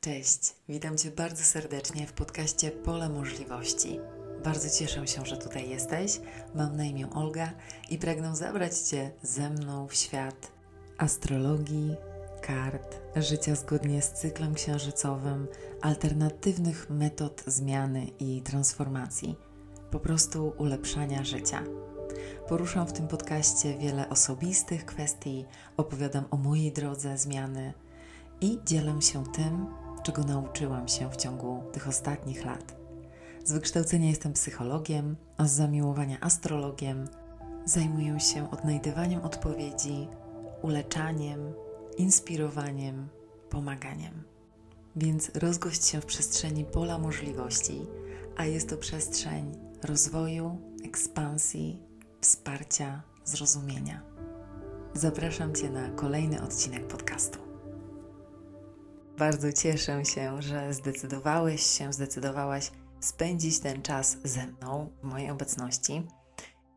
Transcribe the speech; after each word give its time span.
Cześć, 0.00 0.54
witam 0.68 0.98
Cię 0.98 1.10
bardzo 1.10 1.44
serdecznie 1.44 2.06
w 2.06 2.12
podcaście 2.12 2.70
Pole 2.70 3.08
Możliwości. 3.08 4.00
Bardzo 4.44 4.70
cieszę 4.78 5.06
się, 5.06 5.26
że 5.26 5.36
tutaj 5.36 5.68
jesteś. 5.68 6.20
Mam 6.54 6.76
na 6.76 6.84
imię 6.84 7.10
Olga 7.10 7.52
i 7.90 7.98
pragnę 7.98 8.36
zabrać 8.36 8.78
Cię 8.78 9.10
ze 9.22 9.50
mną 9.50 9.88
w 9.88 9.94
świat 9.94 10.52
astrologii, 10.98 11.96
kart, 12.42 12.96
życia 13.16 13.54
zgodnie 13.54 14.02
z 14.02 14.12
cyklem 14.12 14.54
księżycowym, 14.54 15.46
alternatywnych 15.82 16.90
metod 16.90 17.42
zmiany 17.46 18.06
i 18.20 18.42
transformacji, 18.42 19.36
po 19.90 20.00
prostu 20.00 20.52
ulepszania 20.58 21.24
życia. 21.24 21.62
Poruszam 22.48 22.86
w 22.86 22.92
tym 22.92 23.08
podcaście 23.08 23.78
wiele 23.78 24.08
osobistych 24.08 24.86
kwestii, 24.86 25.44
opowiadam 25.76 26.24
o 26.30 26.36
mojej 26.36 26.72
drodze 26.72 27.18
zmiany 27.18 27.74
i 28.40 28.58
dzielę 28.64 29.02
się 29.02 29.24
tym, 29.26 29.66
czego 30.08 30.24
nauczyłam 30.24 30.88
się 30.88 31.10
w 31.10 31.16
ciągu 31.16 31.62
tych 31.72 31.88
ostatnich 31.88 32.44
lat. 32.44 32.76
Z 33.44 33.52
wykształcenia 33.52 34.08
jestem 34.08 34.32
psychologiem, 34.32 35.16
a 35.36 35.44
z 35.46 35.52
zamiłowania 35.52 36.20
astrologiem. 36.20 37.08
Zajmuję 37.64 38.20
się 38.20 38.50
odnajdywaniem 38.50 39.20
odpowiedzi, 39.20 40.08
uleczaniem, 40.62 41.52
inspirowaniem, 41.98 43.08
pomaganiem. 43.50 44.22
Więc 44.96 45.30
rozgość 45.34 45.86
się 45.86 46.00
w 46.00 46.06
przestrzeni 46.06 46.64
pola 46.64 46.98
możliwości, 46.98 47.86
a 48.36 48.44
jest 48.44 48.68
to 48.68 48.76
przestrzeń 48.76 49.58
rozwoju, 49.82 50.58
ekspansji, 50.84 51.82
wsparcia, 52.20 53.02
zrozumienia. 53.24 54.02
Zapraszam 54.94 55.54
Cię 55.54 55.70
na 55.70 55.90
kolejny 55.90 56.42
odcinek 56.42 56.86
podcastu. 56.86 57.47
Bardzo 59.18 59.52
cieszę 59.52 60.04
się, 60.04 60.42
że 60.42 60.74
zdecydowałeś 60.74 61.62
się, 61.62 61.92
zdecydowałaś 61.92 62.70
spędzić 63.00 63.60
ten 63.60 63.82
czas 63.82 64.16
ze 64.24 64.46
mną 64.46 64.90
w 65.00 65.04
mojej 65.04 65.30
obecności. 65.30 66.06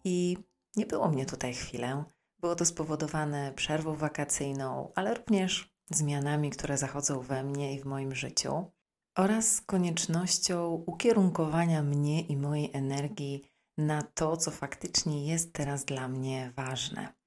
I 0.04 0.38
nie 0.76 0.86
było 0.86 1.10
mnie 1.10 1.26
tutaj 1.26 1.54
chwilę. 1.54 2.04
Było 2.40 2.56
to 2.56 2.66
spowodowane 2.66 3.54
przerwą 3.56 3.96
wakacyjną, 3.96 4.92
ale 4.96 5.14
również 5.14 5.74
zmianami, 5.90 6.50
które 6.50 6.78
zachodzą 6.78 7.20
we 7.22 7.44
mnie 7.44 7.76
i 7.76 7.80
w 7.80 7.86
moim 7.86 8.16
życiu, 8.16 8.72
oraz 9.18 9.62
koniecznością 9.62 10.84
ukierunkowania 10.86 11.84
mnie 11.84 12.22
i 12.22 12.38
mojej 12.38 12.70
energii 12.74 13.42
na 13.78 14.02
to, 14.02 14.38
co 14.38 14.52
faktycznie 14.52 15.28
jest 15.28 15.54
teraz 15.54 15.86
dla 15.86 16.08
mnie 16.08 16.54
ważne. 16.56 17.21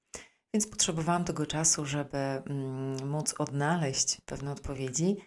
Więc 0.55 0.67
potrzebowałam 0.67 1.23
tego 1.23 1.45
czasu, 1.45 1.85
żeby 1.85 2.17
mm, 2.17 3.09
móc 3.09 3.35
odnaleźć 3.37 4.21
pewne 4.25 4.51
odpowiedzi 4.51 5.17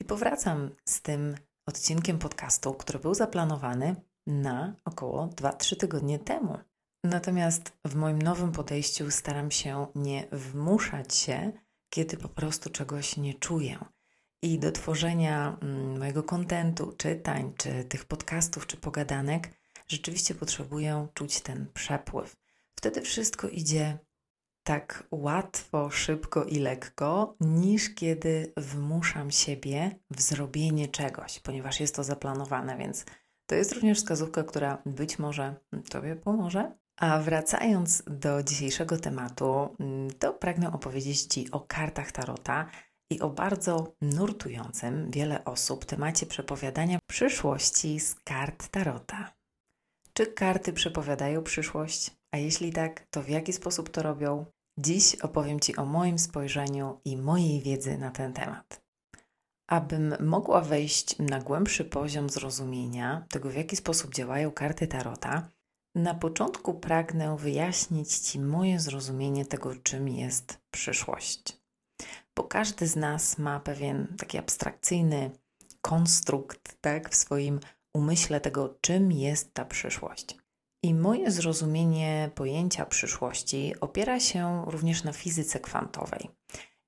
i 0.00 0.04
powracam 0.04 0.70
z 0.84 1.02
tym 1.02 1.34
odcinkiem 1.66 2.18
podcastu, 2.18 2.74
który 2.74 2.98
był 2.98 3.14
zaplanowany 3.14 3.96
na 4.26 4.76
około 4.84 5.26
2-3 5.26 5.76
tygodnie 5.76 6.18
temu. 6.18 6.58
Natomiast 7.04 7.72
w 7.84 7.94
moim 7.94 8.22
nowym 8.22 8.52
podejściu 8.52 9.10
staram 9.10 9.50
się 9.50 9.86
nie 9.94 10.26
wmuszać 10.32 11.14
się, 11.14 11.52
kiedy 11.90 12.16
po 12.16 12.28
prostu 12.28 12.70
czegoś 12.70 13.16
nie 13.16 13.34
czuję. 13.34 13.78
I 14.42 14.58
do 14.58 14.72
tworzenia 14.72 15.56
mm, 15.62 15.98
mojego 15.98 16.22
kontentu, 16.22 16.92
czytań, 16.96 17.52
czy 17.56 17.84
tych 17.84 18.04
podcastów, 18.04 18.66
czy 18.66 18.76
pogadanek, 18.76 19.50
rzeczywiście 19.88 20.34
potrzebuję 20.34 21.08
czuć 21.14 21.40
ten 21.40 21.66
przepływ. 21.74 22.36
Wtedy 22.74 23.00
wszystko 23.00 23.48
idzie 23.48 23.98
tak 24.66 25.06
łatwo, 25.10 25.90
szybko 25.90 26.44
i 26.44 26.58
lekko, 26.58 27.36
niż 27.40 27.94
kiedy 27.94 28.52
wmuszam 28.56 29.30
siebie 29.30 29.98
w 30.10 30.20
zrobienie 30.20 30.88
czegoś, 30.88 31.40
ponieważ 31.40 31.80
jest 31.80 31.94
to 31.94 32.04
zaplanowane, 32.04 32.78
więc 32.78 33.04
to 33.46 33.54
jest 33.54 33.72
również 33.72 33.98
wskazówka, 33.98 34.44
która 34.44 34.82
być 34.86 35.18
może 35.18 35.54
Tobie 35.90 36.16
pomoże. 36.16 36.76
A 37.00 37.18
wracając 37.18 38.02
do 38.06 38.42
dzisiejszego 38.42 38.96
tematu, 38.96 39.76
to 40.18 40.32
pragnę 40.32 40.72
opowiedzieć 40.72 41.22
Ci 41.22 41.50
o 41.50 41.60
kartach 41.60 42.12
Tarota 42.12 42.66
i 43.10 43.20
o 43.20 43.30
bardzo 43.30 43.94
nurtującym 44.00 45.10
wiele 45.10 45.44
osób 45.44 45.84
temacie 45.84 46.26
przepowiadania 46.26 46.98
przyszłości 47.08 48.00
z 48.00 48.14
kart 48.14 48.68
Tarota. 48.68 49.32
Czy 50.12 50.26
karty 50.26 50.72
przepowiadają 50.72 51.42
przyszłość? 51.42 52.16
A 52.34 52.38
jeśli 52.38 52.72
tak, 52.72 53.06
to 53.10 53.22
w 53.22 53.28
jaki 53.28 53.52
sposób 53.52 53.90
to 53.90 54.02
robią? 54.02 54.46
Dziś 54.78 55.14
opowiem 55.14 55.60
Ci 55.60 55.76
o 55.76 55.84
moim 55.84 56.18
spojrzeniu 56.18 57.00
i 57.04 57.16
mojej 57.16 57.62
wiedzy 57.62 57.98
na 57.98 58.10
ten 58.10 58.32
temat. 58.32 58.82
Abym 59.66 60.14
mogła 60.20 60.60
wejść 60.60 61.18
na 61.18 61.40
głębszy 61.40 61.84
poziom 61.84 62.30
zrozumienia 62.30 63.26
tego, 63.30 63.50
w 63.50 63.54
jaki 63.54 63.76
sposób 63.76 64.14
działają 64.14 64.52
karty 64.52 64.86
Tarota, 64.86 65.48
na 65.94 66.14
początku 66.14 66.74
pragnę 66.74 67.36
wyjaśnić 67.36 68.18
Ci 68.18 68.40
moje 68.40 68.80
zrozumienie 68.80 69.46
tego, 69.46 69.76
czym 69.76 70.08
jest 70.08 70.58
przyszłość. 70.70 71.58
Bo 72.36 72.44
każdy 72.44 72.86
z 72.86 72.96
nas 72.96 73.38
ma 73.38 73.60
pewien 73.60 74.16
taki 74.18 74.38
abstrakcyjny 74.38 75.30
konstrukt 75.80 76.76
tak, 76.80 77.10
w 77.10 77.14
swoim 77.14 77.60
umyśle 77.94 78.40
tego, 78.40 78.78
czym 78.80 79.12
jest 79.12 79.54
ta 79.54 79.64
przyszłość. 79.64 80.45
I 80.86 80.94
moje 80.94 81.30
zrozumienie 81.30 82.30
pojęcia 82.34 82.86
przyszłości 82.86 83.74
opiera 83.80 84.20
się 84.20 84.64
również 84.66 85.04
na 85.04 85.12
fizyce 85.12 85.60
kwantowej. 85.60 86.30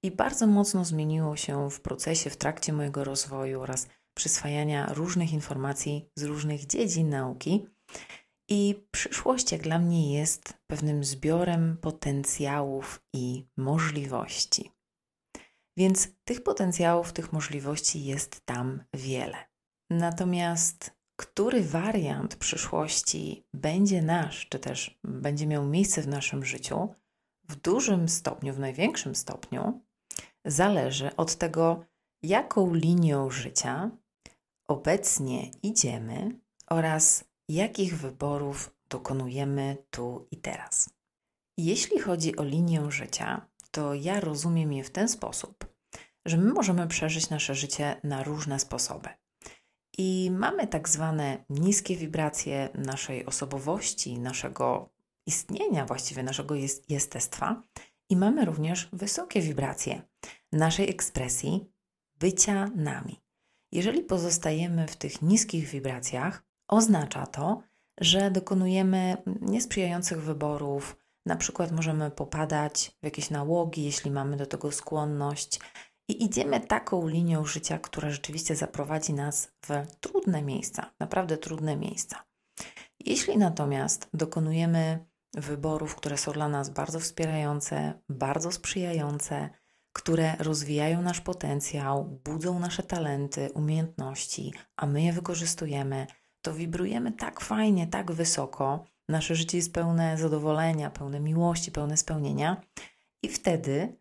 I 0.03 0.11
bardzo 0.11 0.47
mocno 0.47 0.85
zmieniło 0.85 1.37
się 1.37 1.71
w 1.71 1.81
procesie, 1.81 2.31
w 2.31 2.37
trakcie 2.37 2.73
mojego 2.73 3.05
rozwoju 3.05 3.61
oraz 3.61 3.89
przyswajania 4.15 4.93
różnych 4.93 5.33
informacji 5.33 6.11
z 6.17 6.23
różnych 6.23 6.67
dziedzin 6.67 7.09
nauki. 7.09 7.67
I 8.49 8.87
przyszłość, 8.91 9.53
jak 9.53 9.63
dla 9.63 9.79
mnie, 9.79 10.19
jest 10.19 10.55
pewnym 10.67 11.05
zbiorem 11.05 11.77
potencjałów 11.81 13.03
i 13.13 13.47
możliwości. 13.57 14.73
Więc 15.77 16.09
tych 16.25 16.43
potencjałów, 16.43 17.13
tych 17.13 17.33
możliwości 17.33 18.05
jest 18.05 18.47
tam 18.47 18.85
wiele. 18.95 19.37
Natomiast 19.91 20.98
który 21.19 21.63
wariant 21.63 22.37
przyszłości 22.37 23.45
będzie 23.55 24.03
nasz, 24.03 24.49
czy 24.49 24.59
też 24.59 24.99
będzie 25.05 25.47
miał 25.47 25.67
miejsce 25.67 26.03
w 26.03 26.09
naszym 26.09 26.45
życiu, 26.45 26.95
w 27.49 27.57
dużym 27.57 28.09
stopniu, 28.09 28.55
w 28.55 28.59
największym 28.59 29.15
stopniu, 29.15 29.81
zależy 30.45 31.17
od 31.17 31.35
tego, 31.37 31.85
jaką 32.23 32.75
linią 32.75 33.31
życia 33.31 33.91
obecnie 34.69 35.51
idziemy 35.63 36.41
oraz 36.71 37.25
jakich 37.49 37.99
wyborów 37.99 38.75
dokonujemy 38.89 39.77
tu 39.91 40.29
i 40.31 40.37
teraz. 40.37 40.91
Jeśli 41.57 42.01
chodzi 42.01 42.37
o 42.37 42.45
linię 42.45 42.91
życia, 42.91 43.47
to 43.71 43.95
ja 43.95 44.21
rozumiem 44.21 44.73
je 44.73 44.85
w 44.85 44.91
ten 44.91 45.09
sposób, 45.09 45.67
że 46.27 46.37
my 46.37 46.53
możemy 46.53 46.87
przeżyć 46.87 47.31
nasze 47.31 47.55
życie 47.55 48.01
na 48.05 48.23
różne 48.23 48.59
sposoby. 48.59 49.09
I 49.99 50.31
mamy 50.31 50.67
tak 50.67 50.89
zwane 50.89 51.45
niskie 51.51 51.97
wibracje 51.97 52.69
naszej 52.75 53.27
osobowości, 53.27 54.19
naszego 54.19 54.91
istnienia, 55.27 55.85
właściwie 55.85 56.23
naszego 56.23 56.55
jest, 56.55 56.91
jestestwa. 56.91 57.63
I 58.11 58.17
mamy 58.17 58.45
również 58.45 58.89
wysokie 58.93 59.41
wibracje 59.41 60.03
naszej 60.53 60.91
ekspresji, 60.91 61.73
bycia 62.19 62.71
nami. 62.77 63.21
Jeżeli 63.73 64.03
pozostajemy 64.03 64.87
w 64.89 64.97
tych 64.97 65.23
niskich 65.23 65.69
wibracjach, 65.69 66.43
oznacza 66.69 67.27
to, 67.27 67.63
że 68.01 68.31
dokonujemy 68.31 69.17
niesprzyjających 69.41 70.23
wyborów, 70.23 70.97
na 71.27 71.37
przykład 71.37 71.73
możemy 71.73 72.11
popadać 72.11 72.97
w 73.03 73.05
jakieś 73.05 73.31
nałogi, 73.31 73.85
jeśli 73.85 74.11
mamy 74.11 74.37
do 74.37 74.47
tego 74.47 74.73
skłonność, 74.73 75.61
i 76.09 76.25
idziemy 76.25 76.61
taką 76.61 77.09
linią 77.09 77.45
życia, 77.45 77.79
która 77.79 78.11
rzeczywiście 78.11 78.57
zaprowadzi 78.57 79.15
nas 79.15 79.53
w 79.67 79.97
trudne 80.01 80.43
miejsca, 80.43 80.91
naprawdę 81.01 81.39
trudne 81.39 81.77
miejsca. 81.77 82.25
Jeśli 83.01 83.39
natomiast 83.39 84.09
dokonujemy 84.15 85.07
wyborów, 85.35 85.95
które 85.95 86.17
są 86.17 86.33
dla 86.33 86.49
nas 86.49 86.71
bardzo 86.71 87.01
wspierające, 87.01 88.01
bardzo 88.09 88.53
sprzyjające, 88.53 89.51
które 89.93 90.37
rozwijają 90.39 91.03
nasz 91.03 91.21
potencjał, 91.21 92.21
budzą 92.25 92.59
nasze 92.59 92.83
talenty, 92.83 93.51
umiejętności, 93.55 94.53
a 94.77 94.87
my 94.87 95.03
je 95.03 95.13
wykorzystujemy, 95.13 96.07
to 96.43 96.55
wibrujemy 96.55 97.13
tak 97.13 97.41
fajnie, 97.41 97.87
tak 97.87 98.13
wysoko, 98.13 98.85
nasze 99.09 99.35
życie 99.35 99.59
jest 99.59 99.73
pełne 99.73 100.19
zadowolenia, 100.19 100.91
pełne 100.91 101.21
miłości, 101.21 101.73
pełne 101.73 101.97
spełnienia, 101.97 102.63
i 103.23 103.29
wtedy 103.29 103.99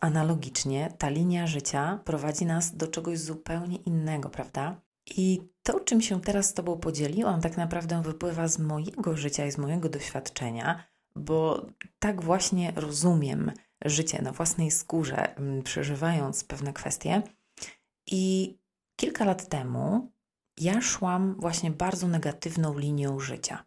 analogicznie 0.00 0.92
ta 0.98 1.08
linia 1.08 1.46
życia 1.46 2.00
prowadzi 2.04 2.46
nas 2.46 2.76
do 2.76 2.88
czegoś 2.88 3.18
zupełnie 3.18 3.76
innego, 3.76 4.30
prawda? 4.30 4.80
I 5.06 5.42
to, 5.62 5.80
czym 5.80 6.00
się 6.00 6.20
teraz 6.20 6.46
z 6.46 6.54
Tobą 6.54 6.78
podzieliłam, 6.78 7.40
tak 7.40 7.56
naprawdę 7.56 8.02
wypływa 8.02 8.48
z 8.48 8.58
mojego 8.58 9.16
życia 9.16 9.46
i 9.46 9.52
z 9.52 9.58
mojego 9.58 9.88
doświadczenia, 9.88 10.84
bo 11.16 11.66
tak 11.98 12.22
właśnie 12.22 12.72
rozumiem 12.76 13.52
życie 13.84 14.22
na 14.22 14.32
własnej 14.32 14.70
skórze, 14.70 15.36
mm, 15.36 15.62
przeżywając 15.62 16.44
pewne 16.44 16.72
kwestie. 16.72 17.22
I 18.06 18.54
kilka 18.96 19.24
lat 19.24 19.48
temu 19.48 20.12
ja 20.60 20.80
szłam 20.80 21.36
właśnie 21.38 21.70
bardzo 21.70 22.08
negatywną 22.08 22.78
linią 22.78 23.20
życia. 23.20 23.64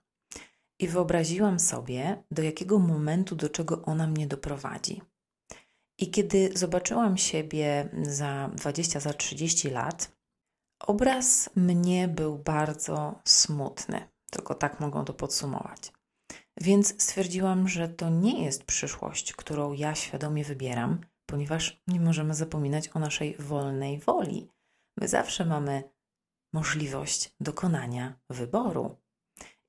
I 0.79 0.87
wyobraziłam 0.87 1.59
sobie, 1.59 2.23
do 2.31 2.43
jakiego 2.43 2.79
momentu, 2.79 3.35
do 3.35 3.49
czego 3.49 3.81
ona 3.81 4.07
mnie 4.07 4.27
doprowadzi. 4.27 5.01
I 5.99 6.11
kiedy 6.11 6.51
zobaczyłam 6.55 7.17
siebie 7.17 7.89
za 8.01 8.49
20, 8.55 8.99
za 8.99 9.13
30 9.13 9.69
lat, 9.69 10.11
obraz 10.79 11.49
mnie 11.55 12.07
był 12.07 12.37
bardzo 12.37 13.19
smutny. 13.25 14.07
Tylko 14.31 14.55
tak 14.55 14.79
mogą 14.79 15.05
to 15.05 15.13
podsumować. 15.13 15.91
Więc 16.61 17.03
stwierdziłam, 17.03 17.67
że 17.67 17.89
to 17.89 18.09
nie 18.09 18.43
jest 18.45 18.63
przyszłość, 18.63 19.33
którą 19.33 19.73
ja 19.73 19.95
świadomie 19.95 20.43
wybieram, 20.43 21.01
ponieważ 21.25 21.81
nie 21.87 21.99
możemy 21.99 22.35
zapominać 22.35 22.89
o 22.95 22.99
naszej 22.99 23.35
wolnej 23.35 23.99
woli. 23.99 24.49
My 24.97 25.07
zawsze 25.07 25.45
mamy 25.45 25.83
możliwość 26.53 27.35
dokonania 27.39 28.19
wyboru. 28.29 28.95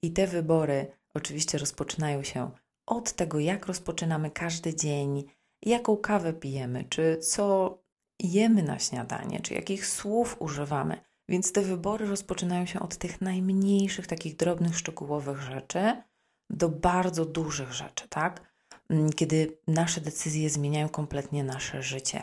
I 0.02 0.12
te 0.12 0.26
wybory 0.26 0.92
oczywiście 1.14 1.58
rozpoczynają 1.58 2.22
się 2.22 2.50
od 2.86 3.12
tego, 3.12 3.38
jak 3.38 3.66
rozpoczynamy 3.66 4.30
każdy 4.30 4.74
dzień, 4.74 5.24
jaką 5.62 5.96
kawę 5.96 6.32
pijemy, 6.32 6.84
czy 6.84 7.18
co 7.18 7.78
jemy 8.18 8.62
na 8.62 8.78
śniadanie, 8.78 9.40
czy 9.40 9.54
jakich 9.54 9.86
słów 9.86 10.36
używamy. 10.38 11.00
Więc 11.28 11.52
te 11.52 11.62
wybory 11.62 12.06
rozpoczynają 12.06 12.66
się 12.66 12.80
od 12.80 12.96
tych 12.96 13.20
najmniejszych, 13.20 14.06
takich 14.06 14.36
drobnych, 14.36 14.78
szczegółowych 14.78 15.40
rzeczy 15.40 16.02
do 16.50 16.68
bardzo 16.68 17.24
dużych 17.24 17.72
rzeczy, 17.72 18.08
tak? 18.08 18.52
Mm, 18.88 19.12
kiedy 19.12 19.58
nasze 19.66 20.00
decyzje 20.00 20.50
zmieniają 20.50 20.88
kompletnie 20.88 21.44
nasze 21.44 21.82
życie. 21.82 22.22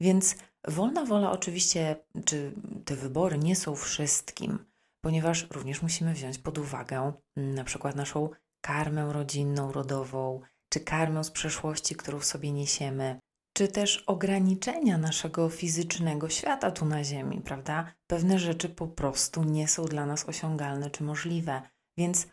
Więc 0.00 0.36
wolna 0.68 1.04
wola, 1.04 1.30
oczywiście, 1.30 1.96
czy 2.24 2.52
te 2.84 2.96
wybory 2.96 3.38
nie 3.38 3.56
są 3.56 3.76
wszystkim, 3.76 4.58
ponieważ 5.00 5.46
również 5.50 5.82
musimy 5.82 6.14
wziąć 6.14 6.38
pod 6.38 6.58
uwagę 6.58 7.12
mm, 7.36 7.54
na 7.54 7.64
przykład 7.64 7.96
naszą 7.96 8.30
karmę 8.60 9.12
rodzinną, 9.12 9.72
rodową, 9.72 10.40
czy 10.72 10.80
karmę 10.80 11.24
z 11.24 11.30
przeszłości, 11.30 11.94
którą 11.94 12.20
sobie 12.20 12.52
niesiemy, 12.52 13.18
czy 13.56 13.68
też 13.68 14.04
ograniczenia 14.06 14.98
naszego 14.98 15.48
fizycznego 15.48 16.28
świata 16.28 16.70
tu 16.70 16.84
na 16.84 17.04
Ziemi, 17.04 17.40
prawda? 17.40 17.94
Pewne 18.06 18.38
rzeczy 18.38 18.68
po 18.68 18.86
prostu 18.86 19.44
nie 19.44 19.68
są 19.68 19.84
dla 19.84 20.06
nas 20.06 20.28
osiągalne 20.28 20.90
czy 20.90 21.04
możliwe. 21.04 21.62
Więc 21.98 22.26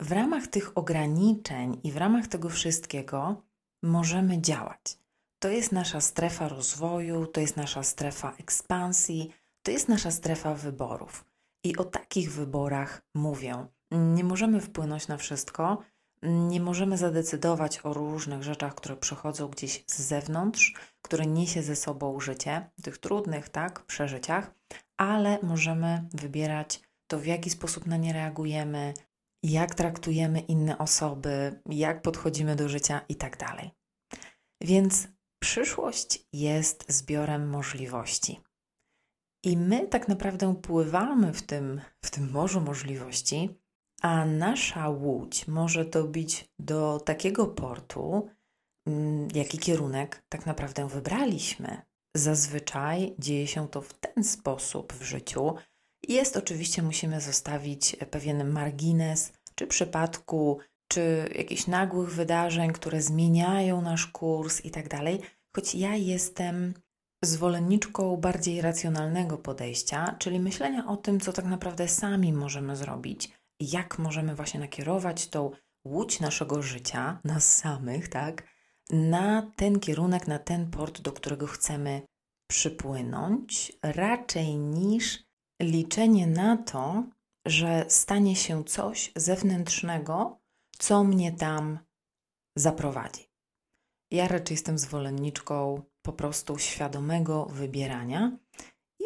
w 0.00 0.12
ramach 0.12 0.46
tych 0.46 0.78
ograniczeń 0.78 1.80
i 1.84 1.92
w 1.92 1.96
ramach 1.96 2.26
tego 2.26 2.48
wszystkiego 2.48 3.42
możemy 3.82 4.40
działać. 4.40 4.98
To 5.42 5.48
jest 5.48 5.72
nasza 5.72 6.00
strefa 6.00 6.48
rozwoju, 6.48 7.26
to 7.26 7.40
jest 7.40 7.56
nasza 7.56 7.82
strefa 7.82 8.32
ekspansji, 8.38 9.32
to 9.62 9.70
jest 9.70 9.88
nasza 9.88 10.10
strefa 10.10 10.54
wyborów. 10.54 11.24
I 11.64 11.76
o 11.76 11.84
takich 11.84 12.32
wyborach 12.32 13.02
mówię. 13.14 13.66
Nie 13.90 14.24
możemy 14.24 14.60
wpłynąć 14.60 15.08
na 15.08 15.16
wszystko, 15.16 15.82
nie 16.22 16.60
możemy 16.60 16.96
zadecydować 16.96 17.80
o 17.84 17.92
różnych 17.92 18.42
rzeczach, 18.42 18.74
które 18.74 18.96
przychodzą 18.96 19.48
gdzieś 19.48 19.84
z 19.86 20.02
zewnątrz, 20.02 20.74
które 21.02 21.26
niesie 21.26 21.62
ze 21.62 21.76
sobą 21.76 22.20
życie, 22.20 22.70
tych 22.82 22.98
trudnych, 22.98 23.48
tak, 23.48 23.84
przeżyciach, 23.84 24.54
ale 24.96 25.38
możemy 25.42 26.08
wybierać 26.12 26.80
to, 27.06 27.18
w 27.18 27.26
jaki 27.26 27.50
sposób 27.50 27.86
na 27.86 27.96
nie 27.96 28.12
reagujemy, 28.12 28.94
jak 29.42 29.74
traktujemy 29.74 30.40
inne 30.40 30.78
osoby, 30.78 31.60
jak 31.66 32.02
podchodzimy 32.02 32.56
do 32.56 32.68
życia 32.68 33.00
i 33.08 33.16
tak 33.16 33.36
dalej. 33.36 33.70
Więc 34.60 35.08
przyszłość 35.38 36.26
jest 36.32 36.92
zbiorem 36.92 37.48
możliwości. 37.48 38.40
I 39.44 39.56
my 39.56 39.88
tak 39.88 40.08
naprawdę 40.08 40.54
pływamy 40.54 41.32
w 41.32 41.42
tym, 41.42 41.80
w 42.04 42.10
tym 42.10 42.30
morzu 42.30 42.60
możliwości, 42.60 43.58
a 44.02 44.24
nasza 44.24 44.88
łódź 44.88 45.48
może 45.48 45.84
dobić 45.84 46.48
do 46.58 47.00
takiego 47.00 47.46
portu, 47.46 48.28
mm, 48.86 49.28
jaki 49.34 49.58
kierunek 49.58 50.22
tak 50.28 50.46
naprawdę 50.46 50.88
wybraliśmy. 50.88 51.82
Zazwyczaj 52.16 53.14
dzieje 53.18 53.46
się 53.46 53.68
to 53.68 53.82
w 53.82 53.94
ten 53.94 54.24
sposób 54.24 54.92
w 54.92 55.02
życiu. 55.02 55.54
Jest 56.08 56.36
oczywiście, 56.36 56.82
musimy 56.82 57.20
zostawić 57.20 57.96
pewien 58.10 58.50
margines, 58.50 59.32
czy 59.54 59.66
przypadku, 59.66 60.58
czy 60.88 61.28
jakichś 61.34 61.66
nagłych 61.66 62.14
wydarzeń, 62.14 62.72
które 62.72 63.02
zmieniają 63.02 63.82
nasz 63.82 64.06
kurs 64.06 64.64
i 64.64 64.70
tak 64.70 64.88
dalej. 64.88 65.20
Choć 65.56 65.74
ja 65.74 65.96
jestem 65.96 66.74
zwolenniczką 67.22 68.16
bardziej 68.16 68.60
racjonalnego 68.60 69.38
podejścia, 69.38 70.16
czyli 70.18 70.40
myślenia 70.40 70.86
o 70.86 70.96
tym, 70.96 71.20
co 71.20 71.32
tak 71.32 71.44
naprawdę 71.44 71.88
sami 71.88 72.32
możemy 72.32 72.76
zrobić 72.76 73.37
jak 73.60 73.98
możemy 73.98 74.34
właśnie 74.34 74.60
nakierować 74.60 75.26
tą 75.26 75.50
łódź 75.84 76.20
naszego 76.20 76.62
życia, 76.62 77.20
nas 77.24 77.56
samych, 77.56 78.08
tak, 78.08 78.42
na 78.90 79.52
ten 79.56 79.80
kierunek, 79.80 80.26
na 80.26 80.38
ten 80.38 80.70
port, 80.70 81.00
do 81.00 81.12
którego 81.12 81.46
chcemy 81.46 82.02
przypłynąć, 82.50 83.72
raczej 83.82 84.56
niż 84.56 85.24
liczenie 85.62 86.26
na 86.26 86.56
to, 86.56 87.04
że 87.46 87.84
stanie 87.88 88.36
się 88.36 88.64
coś 88.64 89.12
zewnętrznego, 89.16 90.40
co 90.78 91.04
mnie 91.04 91.32
tam 91.32 91.78
zaprowadzi. 92.56 93.28
Ja 94.10 94.28
raczej 94.28 94.54
jestem 94.54 94.78
zwolenniczką 94.78 95.82
po 96.02 96.12
prostu 96.12 96.58
świadomego 96.58 97.46
wybierania 97.46 98.38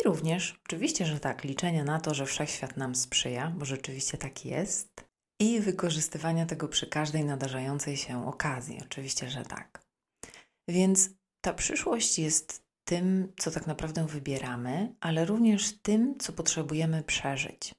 i 0.03 0.09
również, 0.09 0.61
oczywiście, 0.67 1.07
że 1.07 1.21
tak, 1.21 1.45
liczenia 1.45 1.85
na 1.85 2.01
to, 2.01 2.15
że 2.15 2.27
wszechświat 2.27 2.77
nam 2.77 2.95
sprzyja, 2.95 3.53
bo 3.57 3.65
rzeczywiście 3.65 4.19
tak 4.19 4.45
jest, 4.45 5.05
i 5.41 5.61
wykorzystywania 5.61 6.47
tego 6.47 6.69
przy 6.69 6.87
każdej 6.87 7.25
nadarzającej 7.25 7.97
się 7.97 8.27
okazji. 8.27 8.79
Oczywiście, 8.83 9.31
że 9.31 9.45
tak. 9.45 9.87
Więc 10.69 11.11
ta 11.41 11.53
przyszłość 11.53 12.19
jest 12.19 12.65
tym, 12.85 13.33
co 13.39 13.51
tak 13.51 13.67
naprawdę 13.67 14.07
wybieramy, 14.07 14.95
ale 15.01 15.25
również 15.25 15.79
tym, 15.79 16.19
co 16.19 16.33
potrzebujemy 16.33 17.03
przeżyć. 17.03 17.75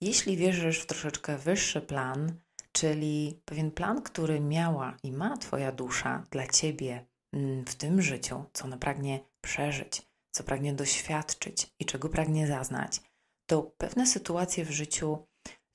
Jeśli 0.00 0.36
wierzysz 0.36 0.80
w 0.80 0.86
troszeczkę 0.86 1.38
wyższy 1.38 1.80
plan, 1.80 2.40
czyli 2.72 3.40
pewien 3.44 3.70
plan, 3.70 4.02
który 4.02 4.40
miała 4.40 4.96
i 5.02 5.12
ma 5.12 5.36
Twoja 5.36 5.72
dusza 5.72 6.26
dla 6.30 6.46
Ciebie 6.46 7.06
mm, 7.32 7.64
w 7.64 7.74
tym 7.74 8.02
życiu, 8.02 8.44
co 8.52 8.64
ona 8.64 8.76
pragnie 8.76 9.20
przeżyć, 9.40 10.02
co 10.34 10.44
pragnie 10.44 10.74
doświadczyć 10.74 11.74
i 11.78 11.84
czego 11.84 12.08
pragnie 12.08 12.46
zaznać, 12.46 13.00
to 13.46 13.62
pewne 13.62 14.06
sytuacje 14.06 14.64
w 14.64 14.70
życiu 14.70 15.26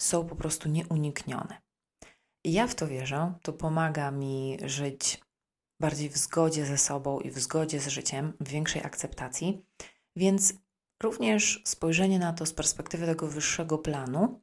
są 0.02 0.28
po 0.28 0.36
prostu 0.36 0.70
nieuniknione. 0.70 1.62
I 2.46 2.54
ja 2.54 2.68
w 2.68 2.76
to 2.76 2.88
wierzę, 2.88 3.34
to 3.42 3.54
pomaga 3.54 4.12
mi 4.12 4.58
żyć 4.66 5.22
bardziej 5.82 6.10
w 6.10 6.18
zgodzie 6.18 6.66
ze 6.66 6.78
sobą 6.78 7.20
i 7.20 7.32
w 7.32 7.40
zgodzie 7.40 7.80
z 7.80 7.88
życiem, 7.88 8.34
w 8.40 8.50
większej 8.50 8.84
akceptacji, 8.84 9.66
więc 10.16 10.54
również 11.04 11.62
spojrzenie 11.66 12.20
na 12.20 12.34
to 12.34 12.46
z 12.46 12.54
perspektywy 12.54 13.06
tego 13.06 13.28
wyższego 13.28 13.78
planu 13.78 14.42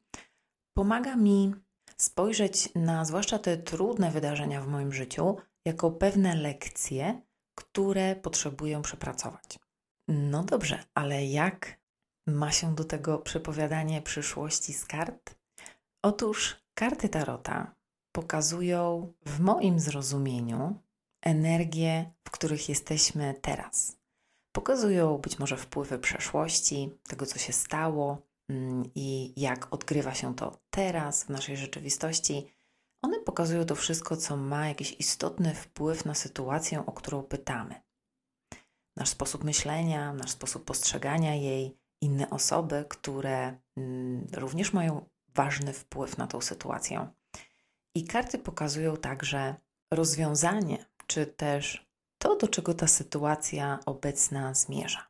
pomaga 0.77 1.17
mi 1.17 1.55
spojrzeć 1.97 2.75
na 2.75 3.05
zwłaszcza 3.05 3.39
te 3.39 3.57
trudne 3.57 4.11
wydarzenia 4.11 4.63
w 4.63 4.69
moim 4.69 4.93
życiu 4.93 5.37
jako 5.65 5.91
pewne 5.91 6.37
lekcje, 6.37 7.23
które 7.55 8.17
potrzebuję 8.17 8.83
przepracować. 8.83 9.66
No 10.09 10.45
dobrze, 10.45 10.85
ale 10.95 11.27
jak 11.27 11.81
ma 12.27 12.53
się 12.53 12.75
do 12.75 12.85
tego 12.85 13.19
przepowiadanie 13.19 14.03
przyszłości 14.03 14.73
z 14.73 14.87
kart? 14.87 15.35
Otóż 16.03 16.57
karty 16.75 17.09
Tarota 17.09 17.75
pokazują 18.13 19.13
w 19.27 19.41
moim 19.41 19.81
zrozumieniu 19.81 20.79
energie, 21.23 22.11
w 22.29 22.31
których 22.31 22.69
jesteśmy 22.69 23.35
teraz. 23.43 23.97
Pokazują 24.53 25.19
być 25.19 25.39
może 25.39 25.57
wpływy 25.57 25.99
przeszłości, 25.99 26.99
tego 27.09 27.27
co 27.27 27.39
się 27.39 27.53
stało 27.53 28.23
mm, 28.49 28.91
i 28.95 29.41
jak 29.41 29.75
odgrywa 29.75 30.15
się 30.15 30.35
to 30.35 30.61
teraz 30.71 31.25
w 31.25 31.29
naszej 31.29 31.57
rzeczywistości. 31.57 32.47
One 33.03 33.21
pokazują 33.21 33.65
to 33.65 33.75
wszystko, 33.75 34.17
co 34.17 34.37
ma 34.37 34.69
jakiś 34.69 34.97
istotny 34.99 35.55
wpływ 35.55 36.05
na 36.05 36.15
sytuację, 36.15 36.87
o 36.87 36.93
którą 36.93 37.23
pytamy 37.23 37.86
nasz 38.97 39.09
sposób 39.09 39.45
myślenia, 39.45 40.13
nasz 40.13 40.31
sposób 40.31 40.65
postrzegania 40.65 41.35
jej, 41.35 41.79
inne 42.01 42.31
osoby, 42.31 42.85
które 42.89 43.59
mm, 43.77 44.27
również 44.33 44.73
mają 44.73 45.09
ważny 45.35 45.73
wpływ 45.73 46.19
na 46.19 46.27
tą 46.27 46.41
sytuację. 46.41 47.09
I 47.95 48.05
karty 48.05 48.39
pokazują 48.39 48.97
także 48.97 49.55
rozwiązanie, 49.93 50.87
czy 51.07 51.27
też 51.27 51.87
to, 52.19 52.37
do 52.37 52.49
czego 52.49 52.75
ta 52.75 52.87
sytuacja 52.87 53.79
obecna 53.87 54.55
zmierza. 54.55 55.07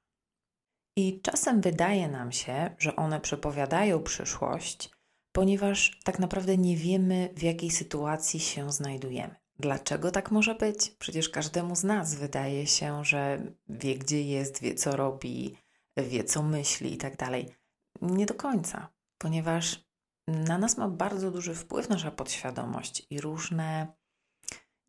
I 0.99 1.21
czasem 1.21 1.61
wydaje 1.61 2.09
nam 2.09 2.33
się, 2.33 2.75
że 2.79 2.97
one 2.97 3.21
przepowiadają 3.21 4.03
przyszłość, 4.03 4.91
ponieważ 5.33 6.01
tak 6.05 6.19
naprawdę 6.19 6.57
nie 6.57 6.77
wiemy, 6.77 7.33
w 7.37 7.43
jakiej 7.43 7.71
sytuacji 7.71 8.41
się 8.41 8.73
znajdujemy. 8.73 9.46
Dlaczego 9.59 10.11
tak 10.11 10.31
może 10.31 10.55
być? 10.55 10.91
Przecież 10.91 11.29
każdemu 11.29 11.77
z 11.77 11.85
nas 11.85 12.15
wydaje 12.15 12.67
się, 12.67 13.05
że 13.05 13.43
wie, 13.69 13.99
gdzie 13.99 14.23
jest, 14.23 14.61
wie, 14.61 14.75
co 14.75 14.97
robi, 14.97 15.57
wie, 15.97 16.25
co 16.25 16.43
myśli 16.43 16.95
i 16.95 16.97
tak 16.97 17.17
dalej. 17.17 17.55
Nie 18.03 18.27
do 18.27 18.35
końca, 18.35 18.89
ponieważ 19.19 19.87
na 20.29 20.59
nas 20.59 20.77
ma 20.77 20.89
bardzo 20.89 21.31
duży 21.31 21.55
wpływ 21.55 21.89
nasza 21.89 22.11
podświadomość 22.11 23.07
i 23.11 23.21
różne 23.21 23.87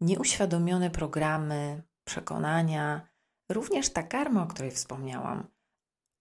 nieuświadomione 0.01 0.89
programy, 0.89 1.83
przekonania, 2.03 3.07
również 3.50 3.89
ta 3.89 4.03
karma, 4.03 4.43
o 4.43 4.47
której 4.47 4.71
wspomniałam. 4.71 5.47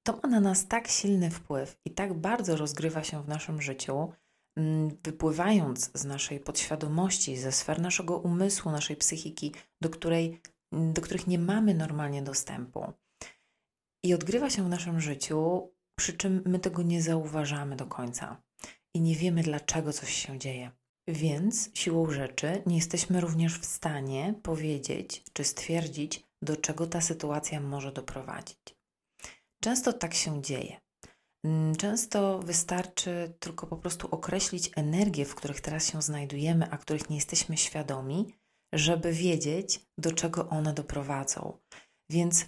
To 0.03 0.21
ma 0.23 0.29
na 0.29 0.41
nas 0.41 0.67
tak 0.67 0.89
silny 0.89 1.31
wpływ 1.31 1.81
i 1.85 1.91
tak 1.91 2.15
bardzo 2.15 2.57
rozgrywa 2.57 3.05
się 3.05 3.23
w 3.23 3.29
naszym 3.29 3.63
życiu, 3.63 4.13
wypływając 5.05 5.91
z 5.95 6.05
naszej 6.05 6.41
podświadomości, 6.41 7.37
ze 7.37 7.53
sfer 7.53 7.81
naszego 7.81 8.19
umysłu, 8.19 8.71
naszej 8.71 8.97
psychiki, 8.97 9.53
do, 9.81 9.91
której, 9.91 10.41
mm, 10.73 10.93
do 10.93 11.03
których 11.03 11.27
nie 11.27 11.39
mamy 11.39 11.75
normalnie 11.75 12.23
dostępu. 12.23 12.93
I 14.05 14.15
odgrywa 14.15 14.51
się 14.51 14.65
w 14.65 14.69
naszym 14.69 15.01
życiu, 15.01 15.71
przy 15.99 16.13
czym 16.13 16.43
my 16.47 16.59
tego 16.59 16.83
nie 16.83 17.03
zauważamy 17.03 17.77
do 17.77 17.87
końca 17.87 18.43
i 18.95 19.01
nie 19.01 19.17
wiemy, 19.17 19.43
dlaczego 19.43 19.93
coś 19.93 20.15
się 20.15 20.39
dzieje. 20.39 20.71
Więc 21.09 21.71
siłą 21.75 22.11
rzeczy 22.11 22.63
nie 22.67 22.77
jesteśmy 22.77 23.21
również 23.21 23.59
w 23.59 23.65
stanie 23.65 24.35
powiedzieć 24.43 25.25
czy 25.33 25.45
stwierdzić, 25.45 26.25
do 26.43 26.57
czego 26.57 26.87
ta 26.87 27.01
sytuacja 27.01 27.61
może 27.61 27.93
doprowadzić. 27.93 28.77
Często 29.61 29.93
tak 29.93 30.15
się 30.15 30.43
dzieje. 30.43 30.81
Mm, 31.45 31.77
często 31.77 32.39
wystarczy 32.39 33.35
tylko 33.41 33.67
po 33.67 33.77
prostu 33.77 34.09
określić 34.11 34.71
energię, 34.77 35.25
w 35.25 35.35
których 35.35 35.61
teraz 35.61 35.93
się 35.93 36.03
znajdujemy, 36.03 36.71
a 36.71 36.79
których 36.79 37.11
nie 37.11 37.17
jesteśmy 37.17 37.57
świadomi, 37.57 38.35
żeby 38.73 39.13
wiedzieć, 39.13 39.87
do 39.99 40.13
czego 40.13 40.49
one 40.49 40.75
doprowadzą. 40.75 41.59
Więc 42.11 42.47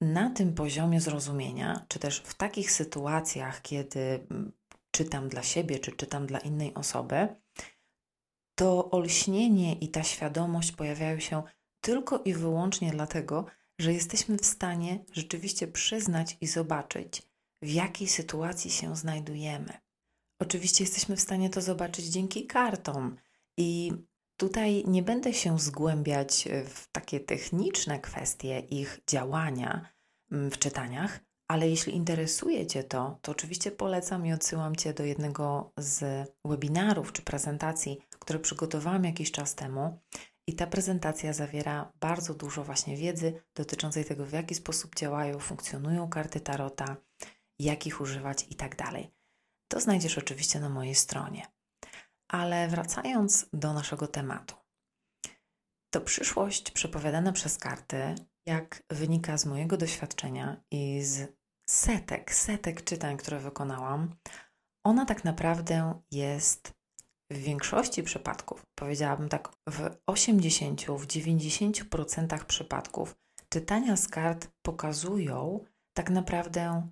na 0.00 0.30
tym 0.30 0.54
poziomie 0.54 1.00
zrozumienia, 1.00 1.86
czy 1.88 1.98
też 1.98 2.20
w 2.20 2.34
takich 2.34 2.72
sytuacjach, 2.72 3.62
kiedy 3.62 4.00
mm, 4.00 4.52
czytam 4.90 5.28
dla 5.28 5.42
siebie, 5.42 5.78
czy 5.78 5.92
czytam 5.92 6.26
dla 6.26 6.38
innej 6.38 6.74
osoby, 6.74 7.28
to 8.58 8.90
olśnienie 8.90 9.74
i 9.74 9.88
ta 9.88 10.02
świadomość 10.02 10.72
pojawiają 10.72 11.20
się 11.20 11.42
tylko 11.80 12.18
i 12.18 12.34
wyłącznie 12.34 12.90
dlatego, 12.90 13.44
że 13.80 13.92
jesteśmy 13.92 14.38
w 14.38 14.46
stanie 14.46 15.04
rzeczywiście 15.12 15.68
przyznać 15.68 16.36
i 16.40 16.46
zobaczyć, 16.46 17.22
w 17.62 17.68
jakiej 17.68 18.08
sytuacji 18.08 18.70
się 18.70 18.96
znajdujemy. 18.96 19.78
Oczywiście 20.40 20.84
jesteśmy 20.84 21.16
w 21.16 21.20
stanie 21.20 21.50
to 21.50 21.60
zobaczyć 21.60 22.06
dzięki 22.06 22.46
kartom 22.46 23.16
i 23.56 23.92
tutaj 24.36 24.84
nie 24.86 25.02
będę 25.02 25.32
się 25.32 25.58
zgłębiać 25.58 26.48
w 26.66 26.92
takie 26.92 27.20
techniczne 27.20 28.00
kwestie 28.00 28.58
ich 28.58 29.00
działania 29.06 29.92
mm, 30.32 30.50
w 30.50 30.58
czytaniach, 30.58 31.20
ale 31.48 31.68
jeśli 31.68 31.94
interesuje 31.94 32.66
Cię 32.66 32.84
to, 32.84 33.18
to 33.22 33.32
oczywiście 33.32 33.70
polecam 33.70 34.26
i 34.26 34.32
odsyłam 34.32 34.76
Cię 34.76 34.94
do 34.94 35.04
jednego 35.04 35.72
z 35.76 36.28
webinarów 36.44 37.12
czy 37.12 37.22
prezentacji, 37.22 37.98
które 38.18 38.38
przygotowałam 38.38 39.04
jakiś 39.04 39.32
czas 39.32 39.54
temu. 39.54 39.98
I 40.46 40.54
ta 40.54 40.66
prezentacja 40.66 41.32
zawiera 41.32 41.92
bardzo 42.00 42.34
dużo 42.34 42.64
właśnie 42.64 42.96
wiedzy 42.96 43.42
dotyczącej 43.54 44.04
tego, 44.04 44.26
w 44.26 44.32
jaki 44.32 44.54
sposób 44.54 44.96
działają, 44.96 45.38
funkcjonują 45.38 46.08
karty 46.08 46.40
tarota, 46.40 46.96
jak 47.58 47.86
ich 47.86 48.00
używać 48.00 48.46
i 48.50 48.54
tak 48.54 48.76
dalej. 48.76 49.10
To 49.68 49.80
znajdziesz 49.80 50.18
oczywiście 50.18 50.60
na 50.60 50.68
mojej 50.68 50.94
stronie. 50.94 51.46
Ale 52.28 52.68
wracając 52.68 53.46
do 53.52 53.72
naszego 53.72 54.06
tematu. 54.06 54.54
To 55.94 56.00
przyszłość 56.00 56.70
przepowiadana 56.70 57.32
przez 57.32 57.58
karty, 57.58 58.14
jak 58.46 58.82
wynika 58.90 59.38
z 59.38 59.46
mojego 59.46 59.76
doświadczenia 59.76 60.62
i 60.70 61.02
z 61.02 61.36
setek, 61.70 62.34
setek 62.34 62.84
czytań, 62.84 63.16
które 63.16 63.38
wykonałam, 63.38 64.14
ona 64.84 65.06
tak 65.06 65.24
naprawdę 65.24 66.00
jest 66.10 66.72
w 67.30 67.36
większości 67.36 68.02
przypadków, 68.02 68.66
powiedziałabym 68.74 69.28
tak, 69.28 69.48
w 69.70 69.96
80, 70.06 70.82
w 70.82 71.06
90% 71.06 72.44
przypadków, 72.44 73.16
czytania 73.48 73.96
z 73.96 74.08
kart 74.08 74.48
pokazują 74.62 75.64
tak 75.96 76.10
naprawdę 76.10 76.90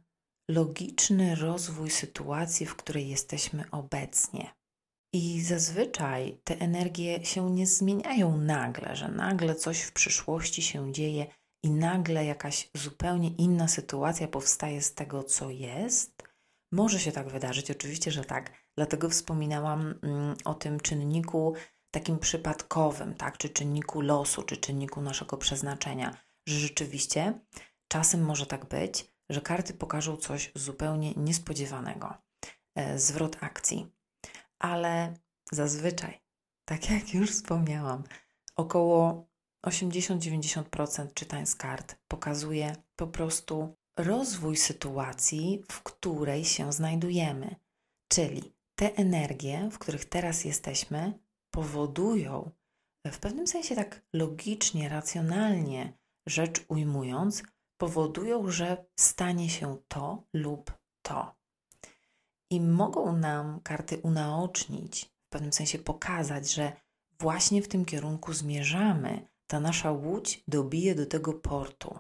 logiczny 0.51 1.35
rozwój 1.35 1.91
sytuacji, 1.91 2.67
w 2.67 2.77
której 2.77 3.09
jesteśmy 3.09 3.65
obecnie. 3.71 4.55
I 5.15 5.43
zazwyczaj 5.43 6.41
te 6.45 6.59
energie 6.61 7.25
się 7.25 7.51
nie 7.51 7.67
zmieniają 7.67 8.37
nagle, 8.37 8.97
że 8.97 9.09
nagle 9.09 9.55
coś 9.55 9.81
w 9.83 9.93
przyszłości 9.93 10.63
się 10.63 10.93
dzieje 10.93 11.27
i 11.65 11.71
nagle 11.71 12.25
jakaś 12.25 12.71
zupełnie 12.75 13.29
inna 13.29 13.69
sytuacja 13.69 14.29
powstaje 14.29 14.83
z 14.83 14.95
tego, 14.95 15.25
co 15.25 15.51
jest. 15.51 16.23
Może 16.73 17.01
się 17.01 17.13
tak 17.13 17.29
wydarzyć, 17.29 17.71
oczywiście, 17.71 18.11
że 18.11 18.25
tak. 18.25 18.53
Dlatego 18.77 19.09
wspominałam 19.09 19.95
mm, 20.03 20.37
o 20.45 20.55
tym 20.55 20.81
czynniku 20.81 21.55
takim 21.91 22.19
przypadkowym, 22.19 23.15
tak? 23.15 23.39
czy 23.39 23.49
czynniku 23.49 24.01
losu, 24.01 24.43
czy 24.43 24.57
czynniku 24.57 25.01
naszego 25.01 25.37
przeznaczenia, 25.37 26.17
że 26.49 26.59
rzeczywiście 26.61 27.41
czasem 27.89 28.25
może 28.25 28.47
tak 28.47 28.65
być, 28.65 29.16
że 29.31 29.41
karty 29.41 29.75
pokażą 29.75 30.17
coś 30.17 30.53
zupełnie 30.55 31.15
niespodziewanego, 31.15 32.15
e, 32.75 32.99
zwrot 32.99 33.37
akcji. 33.41 33.93
Ale 34.59 35.15
zazwyczaj, 35.53 36.21
tak 36.65 36.91
jak 36.95 37.15
już 37.15 37.31
wspomniałam, 37.31 38.03
około 38.57 39.29
80-90% 39.67 41.15
czytań 41.15 41.47
z 41.47 41.55
kart 41.55 41.97
pokazuje 42.09 42.77
po 42.97 43.07
prostu 43.07 43.77
rozwój 43.97 44.57
sytuacji, 44.57 45.65
w 45.71 45.83
której 45.83 46.45
się 46.45 46.73
znajdujemy. 46.73 47.57
Czyli 48.09 48.57
te 48.75 48.95
energie, 48.95 49.69
w 49.73 49.79
których 49.79 50.05
teraz 50.05 50.45
jesteśmy, 50.45 51.19
powodują, 51.51 52.51
w 53.13 53.19
pewnym 53.19 53.47
sensie 53.47 53.75
tak 53.75 54.03
logicznie, 54.13 54.89
racjonalnie 54.89 55.99
rzecz 56.27 56.65
ujmując, 56.69 57.43
powodują, 57.79 58.51
że 58.51 58.87
stanie 59.01 59.51
się 59.51 59.77
to 59.89 60.25
lub 60.33 60.73
to. 61.03 61.35
I 62.51 62.61
mogą 62.61 63.17
nam 63.17 63.61
karty 63.61 63.99
unaocznić, 63.99 65.05
w 65.05 65.29
pewnym 65.29 65.53
sensie 65.53 65.79
pokazać, 65.79 66.53
że 66.53 66.73
właśnie 67.21 67.63
w 67.63 67.69
tym 67.69 67.85
kierunku 67.85 68.33
zmierzamy, 68.33 69.29
ta 69.47 69.61
nasza 69.61 69.93
łódź 69.93 70.45
dobije 70.49 70.95
do 70.95 71.07
tego 71.07 71.33
portu. 71.33 71.99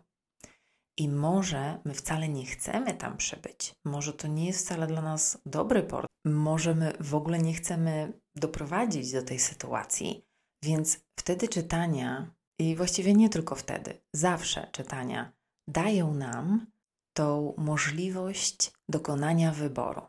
I 0.98 1.08
może 1.08 1.80
my 1.84 1.94
wcale 1.94 2.28
nie 2.28 2.46
chcemy 2.46 2.94
tam 2.94 3.16
przybyć, 3.16 3.74
może 3.84 4.12
to 4.12 4.28
nie 4.28 4.46
jest 4.46 4.64
wcale 4.64 4.86
dla 4.86 5.02
nas 5.02 5.38
dobry 5.46 5.82
port, 5.82 6.06
może 6.24 6.74
my 6.74 6.92
w 7.00 7.14
ogóle 7.14 7.38
nie 7.38 7.54
chcemy 7.54 8.20
doprowadzić 8.36 9.12
do 9.12 9.22
tej 9.22 9.38
sytuacji, 9.38 10.26
więc 10.62 11.00
wtedy 11.18 11.48
czytania, 11.48 12.34
i 12.58 12.76
właściwie 12.76 13.14
nie 13.14 13.28
tylko 13.28 13.54
wtedy, 13.54 14.02
zawsze 14.12 14.68
czytania, 14.72 15.35
dają 15.68 16.14
nam 16.14 16.66
tą 17.12 17.54
możliwość 17.56 18.72
dokonania 18.88 19.52
wyboru. 19.52 20.02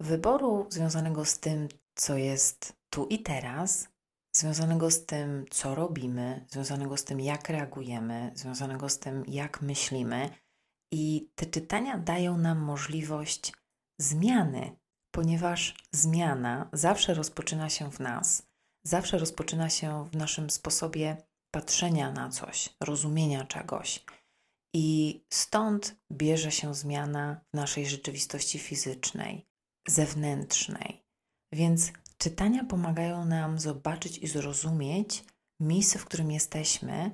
Wyboru 0.00 0.66
związanego 0.70 1.24
z 1.24 1.38
tym, 1.38 1.68
co 1.94 2.16
jest 2.16 2.76
tu 2.90 3.06
i 3.06 3.22
teraz, 3.22 3.88
związanego 4.32 4.90
z 4.90 5.06
tym, 5.06 5.44
co 5.50 5.74
robimy, 5.74 6.46
związanego 6.48 6.96
z 6.96 7.04
tym, 7.04 7.20
jak 7.20 7.48
reagujemy, 7.48 8.32
związanego 8.34 8.88
z 8.88 8.98
tym, 8.98 9.24
jak 9.28 9.62
myślimy. 9.62 10.30
I 10.92 11.30
te 11.34 11.46
czytania 11.46 11.98
dają 11.98 12.38
nam 12.38 12.58
możliwość 12.58 13.52
zmiany, 13.98 14.76
ponieważ 15.10 15.74
zmiana 15.92 16.68
zawsze 16.72 17.14
rozpoczyna 17.14 17.68
się 17.68 17.90
w 17.90 18.00
nas, 18.00 18.42
zawsze 18.84 19.18
rozpoczyna 19.18 19.70
się 19.70 20.08
w 20.12 20.16
naszym 20.16 20.50
sposobie 20.50 21.16
patrzenia 21.50 22.12
na 22.12 22.28
coś, 22.28 22.76
rozumienia 22.80 23.44
czegoś. 23.44 24.04
I 24.74 25.20
stąd 25.32 25.96
bierze 26.12 26.52
się 26.52 26.74
zmiana 26.74 27.40
w 27.50 27.56
naszej 27.56 27.86
rzeczywistości 27.86 28.58
fizycznej, 28.58 29.46
zewnętrznej. 29.88 31.04
Więc 31.52 31.92
Czytania 32.20 32.64
pomagają 32.64 33.24
nam 33.24 33.58
zobaczyć 33.58 34.18
i 34.18 34.26
zrozumieć 34.26 35.24
miejsce, 35.60 35.98
w 35.98 36.04
którym 36.04 36.30
jesteśmy 36.30 37.10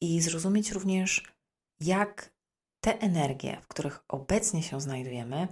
i 0.00 0.20
zrozumieć 0.20 0.70
również, 0.70 1.32
jak 1.80 2.34
te 2.80 2.98
energie, 2.98 3.60
w 3.62 3.68
których 3.68 4.04
obecnie 4.08 4.62
się 4.62 4.80
znajdujemy, 4.80 5.48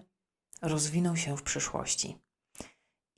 rozwiną 0.62 1.16
się 1.16 1.36
w 1.36 1.42
przyszłości. 1.42 2.18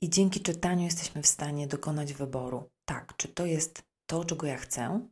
I 0.01 0.09
dzięki 0.09 0.39
czytaniu 0.39 0.83
jesteśmy 0.83 1.21
w 1.21 1.27
stanie 1.27 1.67
dokonać 1.67 2.13
wyboru. 2.13 2.69
Tak, 2.85 3.17
czy 3.17 3.27
to 3.27 3.45
jest 3.45 3.83
to, 4.05 4.25
czego 4.25 4.47
ja 4.47 4.57
chcę, 4.57 5.07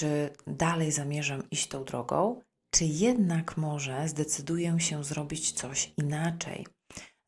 czy 0.00 0.30
dalej 0.46 0.92
zamierzam 0.92 1.50
iść 1.50 1.68
tą 1.68 1.84
drogą, 1.84 2.40
czy 2.74 2.84
jednak 2.84 3.56
może 3.56 4.08
zdecyduję 4.08 4.80
się 4.80 5.04
zrobić 5.04 5.52
coś 5.52 5.92
inaczej, 5.96 6.66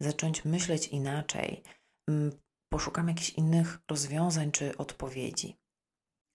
zacząć 0.01 0.45
myśleć 0.45 0.89
inaczej, 0.89 1.63
mm, 2.09 2.33
poszukam 2.73 3.09
jakichś 3.09 3.31
innych 3.31 3.79
rozwiązań 3.91 4.53
czy 4.53 4.77
odpowiedzi. 4.77 5.57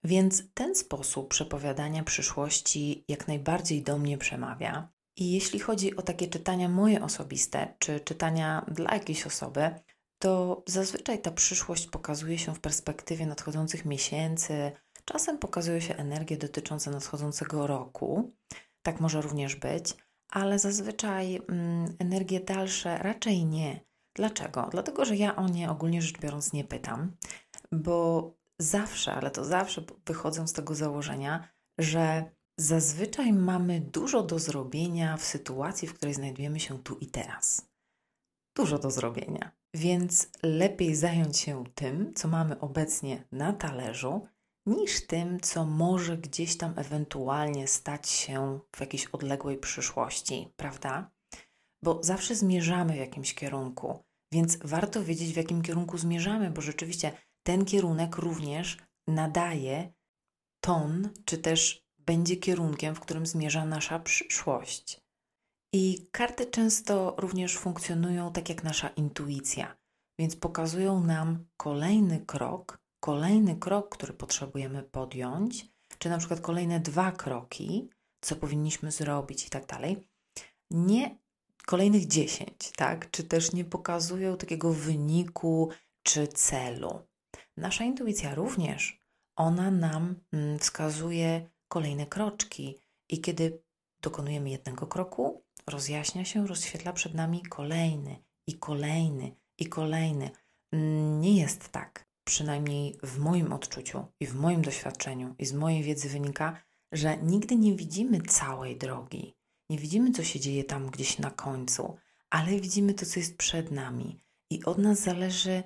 Więc 0.03 0.43
ten 0.53 0.75
sposób 0.75 1.29
przepowiadania 1.29 2.03
przyszłości 2.03 3.05
jak 3.07 3.27
najbardziej 3.27 3.83
do 3.83 3.97
mnie 3.97 4.17
przemawia. 4.17 4.89
I 5.17 5.31
jeśli 5.31 5.59
chodzi 5.59 5.95
o 5.95 6.01
takie 6.01 6.27
czytania 6.27 6.69
moje 6.69 7.03
osobiste, 7.03 7.75
czy 7.79 7.99
czytania 7.99 8.65
dla 8.67 8.93
jakiejś 8.93 9.25
osoby, 9.25 9.79
to 10.21 10.63
zazwyczaj 10.67 11.21
ta 11.21 11.31
przyszłość 11.31 11.87
pokazuje 11.87 12.37
się 12.37 12.55
w 12.55 12.59
perspektywie 12.59 13.25
nadchodzących 13.25 13.85
miesięcy, 13.85 14.71
czasem 15.07 15.37
pokazują 15.37 15.79
się 15.79 15.95
energie 15.95 16.37
dotyczące 16.37 16.91
nadchodzącego 16.91 17.67
roku. 17.67 18.33
Tak 18.81 18.99
może 18.99 19.21
również 19.21 19.55
być, 19.55 19.95
ale 20.29 20.59
zazwyczaj 20.59 21.41
mm, 21.49 21.95
energie 21.99 22.39
dalsze 22.39 22.97
raczej 22.97 23.45
nie. 23.45 23.79
Dlaczego? 24.15 24.67
Dlatego, 24.71 25.05
że 25.05 25.15
ja 25.15 25.35
o 25.35 25.47
nie 25.47 25.69
ogólnie 25.69 26.01
rzecz 26.01 26.19
biorąc 26.19 26.53
nie 26.53 26.63
pytam, 26.63 27.11
bo 27.71 28.31
zawsze, 28.59 29.13
ale 29.13 29.31
to 29.31 29.45
zawsze 29.45 29.83
wychodzę 30.05 30.47
z 30.47 30.53
tego 30.53 30.75
założenia, 30.75 31.47
że 31.77 32.31
zazwyczaj 32.57 33.33
mamy 33.33 33.81
dużo 33.81 34.23
do 34.23 34.39
zrobienia 34.39 35.17
w 35.17 35.23
sytuacji, 35.23 35.87
w 35.87 35.93
której 35.93 36.13
znajdujemy 36.13 36.59
się 36.59 36.83
tu 36.83 36.95
i 36.95 37.07
teraz. 37.07 37.69
Dużo 38.55 38.79
do 38.79 38.91
zrobienia. 38.91 39.51
Więc 39.73 40.29
lepiej 40.43 40.95
zająć 40.95 41.37
się 41.37 41.63
tym, 41.75 42.13
co 42.13 42.27
mamy 42.27 42.59
obecnie 42.59 43.23
na 43.31 43.53
talerzu, 43.53 44.27
niż 44.67 45.07
tym, 45.07 45.39
co 45.39 45.65
może 45.65 46.17
gdzieś 46.17 46.57
tam 46.57 46.73
ewentualnie 46.75 47.67
stać 47.67 48.09
się 48.09 48.59
w 48.75 48.79
jakiejś 48.79 49.05
odległej 49.05 49.57
przyszłości, 49.57 50.53
prawda? 50.55 51.11
Bo 51.83 52.03
zawsze 52.03 52.35
zmierzamy 52.35 52.93
w 52.93 52.97
jakimś 52.97 53.33
kierunku, 53.33 54.03
więc 54.31 54.57
warto 54.63 55.03
wiedzieć, 55.03 55.33
w 55.33 55.37
jakim 55.37 55.61
kierunku 55.61 55.97
zmierzamy, 55.97 56.51
bo 56.51 56.61
rzeczywiście 56.61 57.11
ten 57.43 57.65
kierunek 57.65 58.17
również 58.17 58.77
nadaje 59.07 59.93
ton, 60.61 61.09
czy 61.25 61.37
też 61.37 61.87
będzie 61.97 62.37
kierunkiem, 62.37 62.95
w 62.95 62.99
którym 62.99 63.25
zmierza 63.25 63.65
nasza 63.65 63.99
przyszłość. 63.99 65.01
I 65.73 66.07
karty 66.11 66.45
często 66.45 67.15
również 67.17 67.57
funkcjonują 67.57 68.31
tak 68.31 68.49
jak 68.49 68.63
nasza 68.63 68.87
intuicja, 68.87 69.77
więc 70.19 70.35
pokazują 70.35 71.03
nam 71.03 71.45
kolejny 71.57 72.25
krok, 72.25 72.79
kolejny 72.99 73.55
krok, 73.55 73.89
który 73.89 74.13
potrzebujemy 74.13 74.83
podjąć, 74.83 75.65
czy 75.97 76.09
na 76.09 76.17
przykład 76.17 76.41
kolejne 76.41 76.79
dwa 76.79 77.11
kroki, 77.11 77.89
co 78.21 78.35
powinniśmy 78.35 78.91
zrobić 78.91 79.47
i 79.47 79.49
tak 79.49 79.65
dalej. 79.65 80.07
Nie 80.71 81.17
kolejnych 81.65 82.07
dziesięć, 82.07 82.71
tak? 82.75 83.11
Czy 83.11 83.23
też 83.23 83.51
nie 83.51 83.65
pokazują 83.65 84.37
takiego 84.37 84.73
wyniku 84.73 85.69
czy 86.03 86.27
celu. 86.27 87.01
Nasza 87.57 87.83
intuicja 87.83 88.35
również, 88.35 89.03
ona 89.35 89.71
nam 89.71 90.15
mm, 90.31 90.59
wskazuje 90.59 91.49
kolejne 91.67 92.05
kroczki 92.05 92.79
i 93.09 93.21
kiedy 93.21 93.63
dokonujemy 94.01 94.49
jednego 94.49 94.87
kroku, 94.87 95.43
rozjaśnia 95.67 96.25
się, 96.25 96.47
rozświetla 96.47 96.93
przed 96.93 97.13
nami 97.13 97.43
kolejny 97.43 98.23
i 98.47 98.57
kolejny 98.57 99.35
i 99.57 99.65
kolejny. 99.69 100.29
Mm, 100.71 101.21
nie 101.21 101.37
jest 101.37 101.69
tak, 101.69 102.06
przynajmniej 102.27 102.97
w 103.03 103.17
moim 103.17 103.53
odczuciu 103.53 104.05
i 104.19 104.27
w 104.27 104.35
moim 104.35 104.61
doświadczeniu 104.61 105.35
i 105.39 105.45
z 105.45 105.53
mojej 105.53 105.83
wiedzy 105.83 106.09
wynika, 106.09 106.61
że 106.91 107.17
nigdy 107.17 107.55
nie 107.55 107.75
widzimy 107.75 108.21
całej 108.21 108.77
drogi. 108.77 109.35
Nie 109.69 109.77
widzimy, 109.77 110.11
co 110.11 110.23
się 110.23 110.39
dzieje 110.39 110.63
tam 110.63 110.89
gdzieś 110.89 111.19
na 111.19 111.31
końcu, 111.31 111.97
ale 112.29 112.59
widzimy 112.59 112.93
to, 112.93 113.05
co 113.05 113.19
jest 113.19 113.37
przed 113.37 113.71
nami. 113.71 114.19
I 114.51 114.63
od 114.63 114.77
nas 114.77 114.99
zależy, 114.99 115.63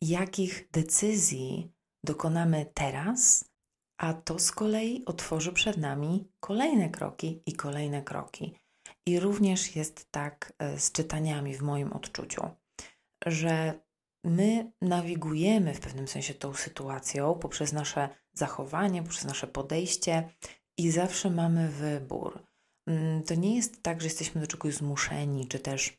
jakich 0.00 0.70
decyzji 0.70 1.72
dokonamy 2.04 2.66
teraz, 2.74 3.44
a 3.98 4.14
to 4.14 4.38
z 4.38 4.52
kolei 4.52 5.04
otworzy 5.04 5.52
przed 5.52 5.76
nami 5.76 6.28
kolejne 6.40 6.90
kroki 6.90 7.42
i 7.46 7.52
kolejne 7.52 8.02
kroki. 8.02 8.54
I 9.06 9.20
również 9.20 9.76
jest 9.76 10.10
tak 10.10 10.52
e, 10.58 10.78
z 10.78 10.92
czytaniami 10.92 11.54
w 11.54 11.62
moim 11.62 11.92
odczuciu, 11.92 12.42
że 13.26 13.80
my 14.24 14.72
nawigujemy 14.80 15.74
w 15.74 15.80
pewnym 15.80 16.08
sensie 16.08 16.34
tą 16.34 16.54
sytuacją 16.54 17.34
poprzez 17.34 17.72
nasze 17.72 18.08
zachowanie, 18.32 19.02
poprzez 19.02 19.24
nasze 19.24 19.46
podejście 19.46 20.28
i 20.78 20.90
zawsze 20.90 21.30
mamy 21.30 21.68
wybór. 21.68 22.42
Mm, 22.86 23.22
to 23.22 23.34
nie 23.34 23.56
jest 23.56 23.82
tak, 23.82 24.00
że 24.00 24.06
jesteśmy 24.06 24.40
do 24.40 24.46
czegoś 24.46 24.74
zmuszeni, 24.74 25.48
czy 25.48 25.58
też 25.58 25.98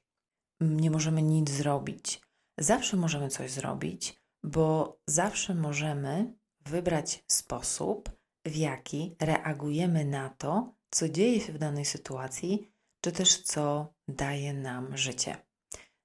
nie 0.62 0.92
możemy 0.92 1.22
nic 1.22 1.50
zrobić. 1.50 2.22
Zawsze 2.60 2.98
możemy 2.98 3.30
coś 3.30 3.52
zrobić, 3.52 4.22
bo 4.44 5.00
zawsze 5.08 5.56
możemy 5.56 6.34
wybrać 6.66 7.24
sposób, 7.28 8.10
w 8.46 8.56
jaki 8.56 9.16
reagujemy 9.20 10.06
na 10.06 10.30
to, 10.30 10.76
co 10.90 11.10
dzieje 11.10 11.40
się 11.40 11.54
w 11.54 11.58
danej 11.58 11.86
sytuacji, 11.86 12.72
czy 13.02 13.12
też 13.12 13.42
co 13.42 13.94
daje 14.08 14.54
nam 14.54 14.98
życie. 14.98 15.38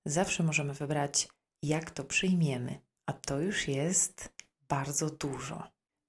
Zawsze 0.04 0.42
możemy 0.42 0.74
wybrać, 0.74 1.28
jak 1.62 1.90
to 1.90 2.04
przyjmiemy, 2.04 2.80
a 3.06 3.12
to 3.12 3.40
już 3.40 3.68
jest 3.68 4.32
bardzo 4.68 5.10
dużo. 5.10 5.62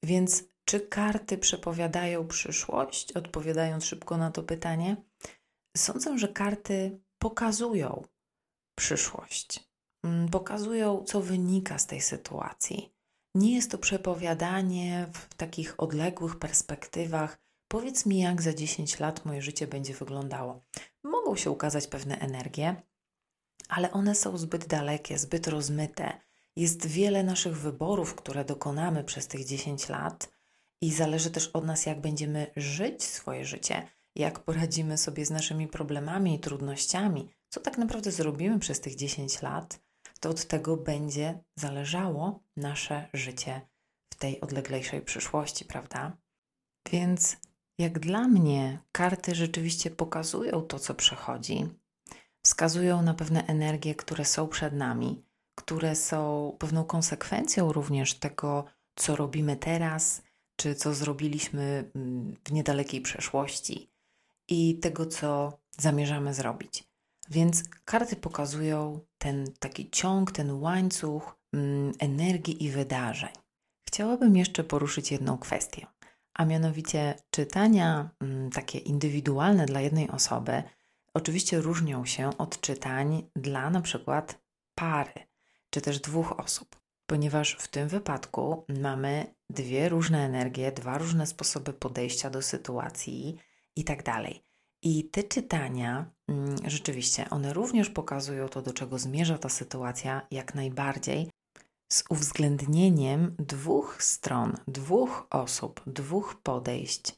Więc 0.04 0.44
czy 0.66 0.80
karty 0.80 1.38
przepowiadają 1.38 2.28
przyszłość? 2.28 3.12
Odpowiadając 3.12 3.86
szybko 3.86 4.18
na 4.18 4.32
to 4.32 4.44
pytanie, 4.44 4.98
sądzę, 5.78 6.18
że 6.18 6.28
karty 6.28 7.00
pokazują 7.20 8.04
przyszłość. 8.78 9.70
Mm, 10.04 10.30
pokazują, 10.30 11.04
co 11.04 11.22
wynika 11.22 11.78
z 11.80 11.88
tej 11.88 12.02
sytuacji. 12.02 12.94
Nie 13.36 13.56
jest 13.56 13.72
to 13.72 13.78
przepowiadanie 13.78 15.08
w 15.14 15.34
takich 15.34 15.80
odległych 15.80 16.40
perspektywach. 16.40 17.40
Powiedz 17.68 18.06
mi, 18.06 18.20
jak 18.20 18.42
za 18.42 18.54
10 18.54 19.00
lat 19.00 19.26
moje 19.26 19.42
życie 19.42 19.68
będzie 19.68 19.94
wyglądało. 19.94 20.64
Mogą 21.04 21.36
się 21.36 21.52
ukazać 21.52 21.88
pewne 21.88 22.20
energie, 22.20 22.76
ale 23.68 23.92
one 23.92 24.16
są 24.16 24.38
zbyt 24.38 24.68
dalekie, 24.68 25.18
zbyt 25.18 25.48
rozmyte. 25.48 26.22
Jest 26.56 26.86
wiele 26.86 27.24
naszych 27.24 27.58
wyborów, 27.58 28.16
które 28.16 28.46
dokonamy 28.46 29.04
przez 29.04 29.28
tych 29.28 29.46
10 29.46 29.90
lat, 29.90 30.38
i 30.82 30.92
zależy 30.92 31.32
też 31.32 31.48
od 31.48 31.66
nas, 31.66 31.86
jak 31.86 32.02
będziemy 32.02 32.48
żyć 32.56 33.04
swoje 33.04 33.46
życie, 33.46 33.88
jak 34.16 34.40
poradzimy 34.40 34.98
sobie 34.98 35.26
z 35.26 35.30
naszymi 35.30 35.68
problemami 35.68 36.36
i 36.36 36.40
trudnościami, 36.40 37.30
co 37.50 37.60
tak 37.60 37.78
naprawdę 37.78 38.12
zrobimy 38.12 38.60
przez 38.60 38.82
tych 38.82 38.96
10 38.96 39.42
lat, 39.42 39.80
to 40.20 40.30
od 40.30 40.46
tego 40.46 40.78
będzie 40.78 41.40
zależało 41.56 42.44
nasze 42.56 43.10
życie 43.14 43.62
w 44.14 44.16
tej 44.16 44.42
odleglejszej 44.42 45.02
przyszłości, 45.02 45.66
prawda? 45.66 46.18
Więc 46.92 47.38
jak 47.78 48.00
dla 48.00 48.28
mnie 48.28 48.80
karty 48.92 49.36
rzeczywiście 49.36 49.92
pokazują 49.92 50.62
to, 50.62 50.80
co 50.80 50.94
przechodzi, 50.94 51.70
wskazują 52.46 53.02
na 53.02 53.14
pewne 53.14 53.46
energie, 53.46 53.96
które 53.96 54.26
są 54.26 54.48
przed 54.48 54.74
nami, 54.74 55.24
które 55.56 55.96
są 55.96 56.56
pewną 56.60 56.84
konsekwencją 56.86 57.74
również 57.74 58.14
tego, 58.14 58.66
co 58.96 59.16
robimy 59.16 59.56
teraz, 59.56 60.22
czy 60.56 60.76
co 60.76 60.94
zrobiliśmy 60.94 61.92
mm, 61.96 62.36
w 62.46 62.52
niedalekiej 62.52 63.02
przeszłości 63.02 63.92
i 64.48 64.80
tego, 64.80 65.06
co 65.06 65.60
zamierzamy 65.78 66.34
zrobić. 66.34 66.88
Więc 67.30 67.64
karty 67.86 68.16
pokazują 68.16 69.00
ten 69.18 69.46
taki 69.60 69.90
ciąg, 69.90 70.32
ten 70.32 70.52
łańcuch 70.52 71.38
mm, 71.54 71.92
energii 72.00 72.64
i 72.64 72.72
wydarzeń. 72.72 73.34
Chciałabym 73.88 74.38
jeszcze 74.38 74.64
poruszyć 74.64 75.12
jedną 75.12 75.38
kwestię, 75.38 75.88
a 76.34 76.46
mianowicie 76.46 77.16
czytania 77.30 78.10
mm, 78.20 78.50
takie 78.50 78.80
indywidualne 78.80 79.66
dla 79.66 79.82
jednej 79.82 80.10
osoby 80.10 80.64
oczywiście 81.18 81.62
różnią 81.62 82.06
się 82.06 82.38
od 82.38 82.62
czytań 82.62 83.30
dla 83.36 83.70
na 83.70 83.82
przykład 83.82 84.40
pary 84.76 85.28
czy 85.70 85.82
też 85.82 86.00
dwóch 86.00 86.40
osób, 86.40 86.76
ponieważ 87.06 87.58
w 87.60 87.68
tym 87.68 87.88
wypadku 87.88 88.66
mamy 88.82 89.36
dwie 89.50 89.90
różne 89.90 90.26
energie, 90.26 90.72
dwa 90.72 90.98
różne 90.98 91.28
sposoby 91.28 91.74
podejścia 91.74 92.30
do 92.30 92.42
sytuacji 92.42 93.38
i 93.76 93.84
tak 93.84 94.04
dalej. 94.04 94.44
I 94.82 95.10
te 95.10 95.24
czytania, 95.24 96.12
mm, 96.28 96.56
rzeczywiście, 96.66 97.30
one 97.30 97.54
również 97.54 97.90
pokazują 97.90 98.50
to, 98.50 98.62
do 98.62 98.74
czego 98.74 99.00
zmierza 99.00 99.38
ta 99.38 99.50
sytuacja, 99.50 100.28
jak 100.32 100.56
najbardziej, 100.56 101.30
z 101.92 102.04
uwzględnieniem 102.10 103.36
dwóch 103.40 104.04
stron, 104.04 104.54
dwóch 104.68 105.28
osób, 105.30 105.82
dwóch 105.88 106.42
podejść, 106.44 107.16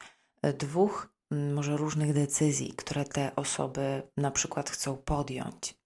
dwóch 0.58 1.19
może 1.32 1.78
różnych 1.78 2.14
decyzji, 2.14 2.74
które 2.74 3.06
te 3.06 3.36
osoby 3.36 4.02
na 4.18 4.32
przykład 4.32 4.70
chcą 4.70 4.98
podjąć. 4.98 5.80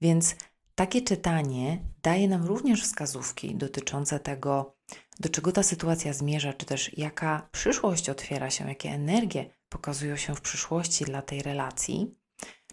Więc 0.00 0.36
takie 0.74 1.02
czytanie 1.02 1.78
daje 2.02 2.28
nam 2.28 2.44
również 2.44 2.82
wskazówki 2.82 3.54
dotyczące 3.54 4.20
tego, 4.20 4.76
do 5.20 5.28
czego 5.28 5.52
ta 5.52 5.62
sytuacja 5.62 6.12
zmierza, 6.12 6.52
czy 6.52 6.66
też 6.66 6.98
jaka 6.98 7.48
przyszłość 7.52 8.10
otwiera 8.10 8.50
się, 8.50 8.68
jakie 8.68 8.88
energie 8.90 9.50
pokazują 9.68 10.16
się 10.16 10.34
w 10.34 10.40
przyszłości 10.40 11.04
dla 11.04 11.22
tej 11.22 11.42
relacji 11.42 12.14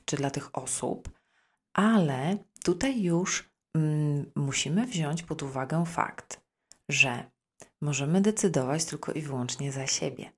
czy 0.05 0.17
dla 0.17 0.31
tych 0.31 0.57
osób, 0.57 1.09
ale 1.73 2.37
tutaj 2.63 3.01
już 3.01 3.51
mm, 3.75 4.31
musimy 4.35 4.87
wziąć 4.87 5.23
pod 5.23 5.43
uwagę 5.43 5.85
fakt, 5.85 6.41
że 6.89 7.31
możemy 7.81 8.21
decydować 8.21 8.85
tylko 8.85 9.11
i 9.11 9.21
wyłącznie 9.21 9.71
za 9.71 9.87
siebie, 9.87 10.31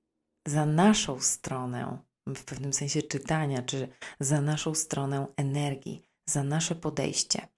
za 0.46 0.66
naszą 0.66 1.20
stronę, 1.20 1.98
w 2.26 2.44
pewnym 2.44 2.72
sensie 2.72 3.02
czytania, 3.02 3.62
czy 3.62 3.88
za 4.20 4.40
naszą 4.40 4.74
stronę 4.74 5.26
energii, 5.36 6.02
za 6.26 6.44
nasze 6.44 6.74
podejście, 6.74 7.48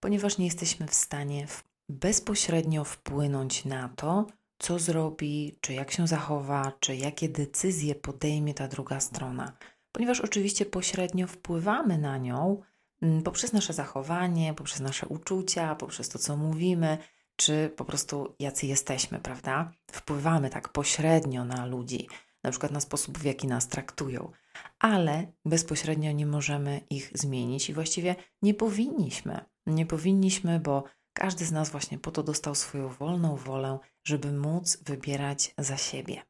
ponieważ 0.00 0.38
nie 0.38 0.44
jesteśmy 0.44 0.86
w 0.86 0.94
stanie 0.94 1.46
bezpośrednio 1.88 2.84
wpłynąć 2.84 3.64
na 3.64 3.88
to, 3.88 4.26
co 4.58 4.78
zrobi, 4.78 5.58
czy 5.60 5.72
jak 5.72 5.90
się 5.90 6.06
zachowa, 6.06 6.72
czy 6.80 6.96
jakie 6.96 7.28
decyzje 7.28 7.94
podejmie 7.94 8.54
ta 8.54 8.68
druga 8.68 9.00
strona, 9.00 9.52
ponieważ 9.92 10.20
oczywiście 10.20 10.66
pośrednio 10.66 11.26
wpływamy 11.26 11.98
na 11.98 12.18
nią 12.18 12.62
mm, 13.02 13.22
poprzez 13.22 13.52
nasze 13.52 13.72
zachowanie, 13.72 14.54
poprzez 14.54 14.80
nasze 14.80 15.06
uczucia, 15.06 15.74
poprzez 15.74 16.08
to, 16.08 16.18
co 16.18 16.36
mówimy, 16.36 16.98
czy 17.36 17.70
po 17.76 17.84
prostu 17.84 18.34
jacy 18.38 18.66
jesteśmy, 18.66 19.18
prawda? 19.18 19.72
Wpływamy 19.92 20.50
tak 20.50 20.68
pośrednio 20.68 21.44
na 21.44 21.66
ludzi, 21.66 22.08
na 22.44 22.50
przykład 22.50 22.72
na 22.72 22.80
sposób, 22.80 23.18
w 23.18 23.24
jaki 23.24 23.46
nas 23.46 23.68
traktują, 23.68 24.30
ale 24.78 25.32
bezpośrednio 25.44 26.12
nie 26.12 26.26
możemy 26.26 26.80
ich 26.90 27.10
zmienić 27.14 27.70
i 27.70 27.74
właściwie 27.74 28.16
nie 28.42 28.54
powinniśmy. 28.54 29.44
Nie 29.66 29.86
powinniśmy, 29.86 30.60
bo 30.60 30.84
każdy 31.12 31.44
z 31.44 31.52
nas 31.52 31.70
właśnie 31.70 31.98
po 31.98 32.10
to 32.10 32.22
dostał 32.22 32.54
swoją 32.54 32.88
wolną 32.88 33.36
wolę, 33.36 33.78
żeby 34.04 34.32
móc 34.32 34.78
wybierać 34.84 35.54
za 35.58 35.76
siebie. 35.76 36.22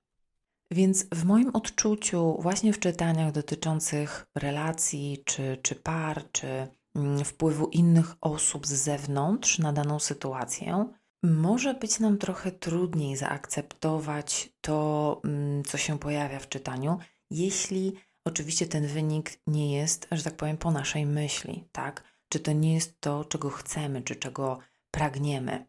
Więc 0.70 1.07
w 1.12 1.24
moim 1.24 1.50
odczuciu, 1.53 2.37
właśnie 2.40 2.72
w 2.72 2.79
czytaniach 2.79 3.33
dotyczących 3.33 4.27
relacji, 4.35 5.22
czy, 5.24 5.59
czy 5.62 5.74
par, 5.74 6.33
czy 6.33 6.68
mm, 6.94 7.24
wpływu 7.24 7.66
innych 7.66 8.14
osób 8.20 8.66
z 8.66 8.72
zewnątrz 8.72 9.59
na 9.59 9.72
daną 9.72 9.98
sytuację, 9.98 10.88
może 11.24 11.74
być 11.74 12.00
nam 12.00 12.18
trochę 12.18 12.52
trudniej 12.52 13.16
zaakceptować 13.16 14.48
to, 14.60 15.20
mm, 15.24 15.64
co 15.64 15.78
się 15.78 15.98
pojawia 15.98 16.38
w 16.38 16.48
czytaniu, 16.48 16.98
jeśli 17.30 17.92
oczywiście 18.24 18.66
ten 18.66 18.87
wynik 18.87 19.30
nie 19.46 19.76
jest, 19.76 20.08
że 20.12 20.22
tak 20.22 20.37
powiem, 20.37 20.56
po 20.56 20.70
naszej 20.70 21.06
myśli, 21.06 21.68
tak? 21.72 22.04
Czy 22.28 22.40
to 22.40 22.52
nie 22.52 22.74
jest 22.74 23.00
to, 23.00 23.24
czego 23.24 23.50
chcemy, 23.50 24.02
czy 24.02 24.16
czego 24.16 24.58
pragniemy, 24.90 25.66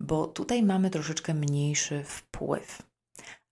bo 0.00 0.26
tutaj 0.26 0.62
mamy 0.62 0.90
troszeczkę 0.90 1.34
mniejszy 1.34 2.04
wpływ. 2.04 2.82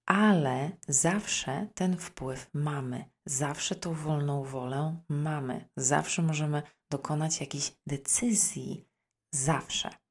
Ale 0.07 0.71
zawsze 0.89 1.69
ten 1.75 1.97
wpływ 1.97 2.51
mamy, 2.55 3.05
zawsze 3.27 3.75
tą 3.75 3.95
wolną 3.95 4.45
wolę 4.45 5.01
mamy, 5.09 5.69
zawsze 5.77 6.23
możemy 6.23 6.63
dokonać 6.91 7.41
jakiejś 7.41 7.73
decyzji, 7.87 8.89
zawsze. 9.35 10.04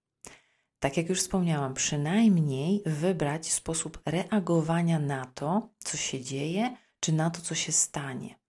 Tak 0.83 0.97
jak 0.97 1.09
już 1.09 1.19
wspomniałam, 1.19 1.73
przynajmniej 1.73 2.81
wybrać 2.85 3.51
sposób 3.51 4.01
reagowania 4.05 4.99
na 4.99 5.25
to, 5.25 5.69
co 5.79 5.97
się 5.97 6.21
dzieje, 6.21 6.77
czy 6.99 7.13
na 7.13 7.29
to, 7.29 7.41
co 7.41 7.55
się 7.55 7.71
stanie. 7.71 8.39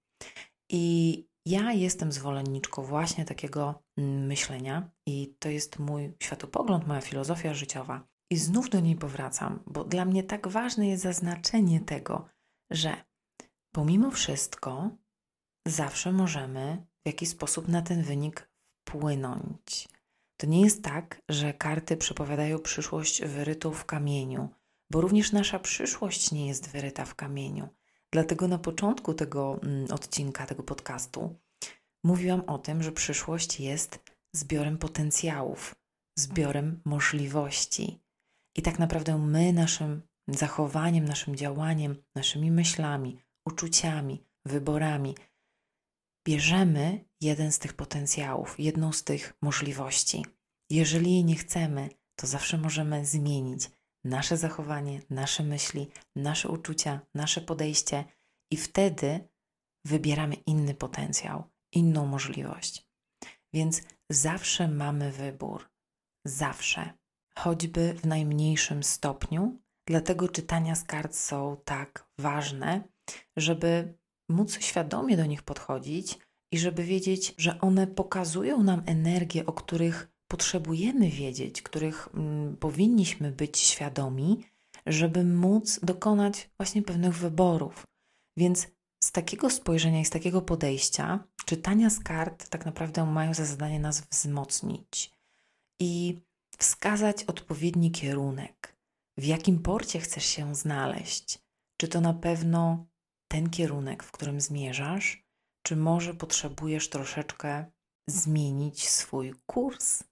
I 0.70 1.26
ja 1.46 1.72
jestem 1.72 2.12
zwolenniczką 2.12 2.82
właśnie 2.82 3.24
takiego 3.24 3.82
mm, 3.98 4.26
myślenia 4.26 4.90
i 5.06 5.36
to 5.38 5.48
jest 5.48 5.78
mój 5.78 6.12
światopogląd, 6.22 6.86
moja 6.86 7.00
filozofia 7.00 7.54
życiowa. 7.54 8.06
I 8.30 8.36
znów 8.36 8.70
do 8.70 8.80
niej 8.80 8.96
powracam, 8.96 9.62
bo 9.66 9.84
dla 9.84 10.04
mnie 10.04 10.22
tak 10.22 10.48
ważne 10.48 10.88
jest 10.88 11.02
zaznaczenie 11.02 11.80
tego, 11.80 12.28
że 12.70 12.96
pomimo 13.74 14.10
wszystko 14.10 14.90
zawsze 15.66 16.12
możemy 16.12 16.86
w 17.04 17.08
jakiś 17.08 17.28
sposób 17.28 17.68
na 17.68 17.82
ten 17.82 18.02
wynik 18.02 18.50
wpłynąć. 18.88 19.93
To 20.44 20.50
nie 20.50 20.60
jest 20.60 20.82
tak, 20.82 21.22
że 21.28 21.54
karty 21.54 21.96
przepowiadają 21.96 22.58
przyszłość 22.58 23.22
wyrytą 23.24 23.70
w 23.70 23.84
kamieniu, 23.84 24.48
bo 24.90 25.00
również 25.00 25.32
nasza 25.32 25.58
przyszłość 25.58 26.32
nie 26.32 26.46
jest 26.46 26.70
wyryta 26.70 27.04
w 27.04 27.14
kamieniu. 27.14 27.68
Dlatego 28.12 28.48
na 28.48 28.58
początku 28.58 29.14
tego 29.14 29.60
mm, 29.62 29.92
odcinka, 29.92 30.46
tego 30.46 30.62
podcastu, 30.62 31.40
mówiłam 32.04 32.40
o 32.40 32.58
tym, 32.58 32.82
że 32.82 32.92
przyszłość 32.92 33.60
jest 33.60 33.98
zbiorem 34.34 34.78
potencjałów, 34.78 35.74
zbiorem 36.18 36.80
możliwości. 36.84 38.02
I 38.56 38.62
tak 38.62 38.78
naprawdę 38.78 39.18
my 39.18 39.52
naszym 39.52 40.02
zachowaniem, 40.28 41.04
naszym 41.04 41.36
działaniem, 41.36 41.96
naszymi 42.14 42.50
myślami, 42.50 43.18
uczuciami, 43.46 44.24
wyborami 44.46 45.14
bierzemy 46.24 47.04
jeden 47.20 47.52
z 47.52 47.58
tych 47.58 47.72
potencjałów, 47.72 48.60
jedną 48.60 48.92
z 48.92 49.04
tych 49.04 49.34
możliwości. 49.42 50.26
Jeżeli 50.70 51.12
jej 51.12 51.24
nie 51.24 51.36
chcemy, 51.36 51.88
to 52.16 52.26
zawsze 52.26 52.58
możemy 52.58 53.06
zmienić 53.06 53.70
nasze 54.04 54.36
zachowanie, 54.36 55.00
nasze 55.10 55.42
myśli, 55.42 55.90
nasze 56.16 56.48
uczucia, 56.48 57.00
nasze 57.14 57.40
podejście 57.40 58.04
i 58.52 58.56
wtedy 58.56 59.28
wybieramy 59.86 60.34
inny 60.34 60.74
potencjał, 60.74 61.44
inną 61.72 62.06
możliwość. 62.06 62.88
Więc 63.54 63.82
zawsze 64.10 64.68
mamy 64.68 65.12
wybór. 65.12 65.70
Zawsze. 66.26 66.92
Choćby 67.38 67.94
w 67.94 68.06
najmniejszym 68.06 68.82
stopniu. 68.82 69.60
Dlatego 69.88 70.28
czytania 70.28 70.74
z 70.74 70.84
kart 70.84 71.14
są 71.14 71.56
tak 71.64 72.10
ważne, 72.18 72.88
żeby 73.36 73.98
móc 74.28 74.60
świadomie 74.60 75.16
do 75.16 75.26
nich 75.26 75.42
podchodzić 75.42 76.18
i 76.52 76.58
żeby 76.58 76.84
wiedzieć, 76.84 77.34
że 77.38 77.60
one 77.60 77.86
pokazują 77.86 78.62
nam 78.62 78.82
energię, 78.86 79.46
o 79.46 79.52
których 79.52 80.08
potrzebujemy 80.28 81.10
wiedzieć, 81.10 81.62
których 81.62 82.08
mm, 82.14 82.56
powinniśmy 82.56 83.32
być 83.32 83.58
świadomi, 83.58 84.44
żeby 84.86 85.24
móc 85.24 85.80
dokonać 85.82 86.50
właśnie 86.56 86.82
pewnych 86.82 87.14
wyborów. 87.14 87.86
Więc 88.36 88.68
z 89.04 89.12
takiego 89.12 89.50
spojrzenia 89.50 90.00
i 90.00 90.04
z 90.04 90.10
takiego 90.10 90.42
podejścia, 90.42 91.24
czytania 91.44 91.90
z 91.90 92.00
kart 92.00 92.48
tak 92.48 92.66
naprawdę 92.66 93.06
mają 93.06 93.34
za 93.34 93.44
zadanie 93.44 93.80
nas 93.80 94.00
wzmocnić 94.00 95.10
i 95.80 96.20
wskazać 96.58 97.24
odpowiedni 97.24 97.90
kierunek, 97.90 98.76
w 99.18 99.24
jakim 99.24 99.58
porcie 99.58 100.00
chcesz 100.00 100.24
się 100.24 100.54
znaleźć. 100.54 101.38
Czy 101.80 101.88
to 101.88 102.00
na 102.00 102.14
pewno 102.14 102.86
ten 103.34 103.50
kierunek, 103.50 104.02
w 104.02 104.12
którym 104.12 104.40
zmierzasz, 104.40 105.24
czy 105.62 105.76
może 105.76 106.14
potrzebujesz 106.14 106.88
troszeczkę 106.88 107.64
zmienić 108.08 108.88
swój 108.88 109.34
kurs? 109.46 110.04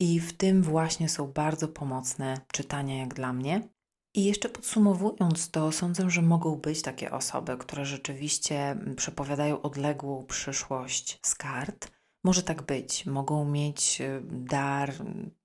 I 0.00 0.20
w 0.20 0.36
tym 0.36 0.62
właśnie 0.62 1.08
są 1.08 1.32
bardzo 1.32 1.68
pomocne 1.68 2.40
czytania, 2.52 2.98
jak 2.98 3.14
dla 3.14 3.32
mnie. 3.32 3.68
I 4.14 4.24
jeszcze 4.24 4.48
podsumowując 4.48 5.50
to, 5.50 5.72
sądzę, 5.72 6.10
że 6.10 6.22
mogą 6.22 6.56
być 6.56 6.82
takie 6.82 7.10
osoby, 7.10 7.56
które 7.56 7.84
rzeczywiście 7.84 8.78
przepowiadają 8.96 9.62
odległą 9.62 10.26
przyszłość 10.26 11.18
z 11.26 11.34
kart. 11.34 11.90
Może 12.24 12.42
tak 12.42 12.62
być, 12.62 13.06
mogą 13.06 13.44
mieć 13.44 14.00
y, 14.00 14.22
dar 14.24 14.92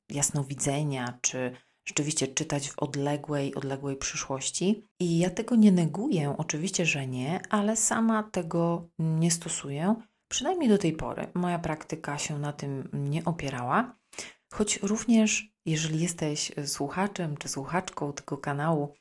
jasnowidzenia, 0.10 1.19
czy 1.21 1.55
rzeczywiście 1.86 2.28
czytać 2.28 2.69
w 2.69 2.80
odległej, 2.80 3.56
odległej 3.56 3.95
przyszłości. 3.95 4.88
I 5.00 5.17
ja 5.19 5.30
tego 5.30 5.56
nie 5.56 5.71
neguję, 5.71 6.36
oczywiście, 6.38 6.86
że 6.86 7.08
nie, 7.08 7.41
ale 7.50 7.76
sama 7.76 8.24
tego 8.24 8.89
nie 9.00 9.32
stosuję, 9.32 9.95
przynajmniej 10.28 10.69
do 10.69 10.78
tej 10.78 10.93
pory. 10.93 11.28
Moja 11.34 11.60
praktyka 11.60 12.17
się 12.17 12.39
na 12.39 12.54
tym 12.54 12.89
nie 12.93 13.26
opierała. 13.26 13.98
Choć 14.54 14.80
również, 14.82 15.54
jeżeli 15.65 16.00
jesteś 16.02 16.52
słuchaczem 16.65 17.38
czy 17.38 17.50
słuchaczką 17.50 18.13
tego 18.13 18.38
kanału, 18.38 18.93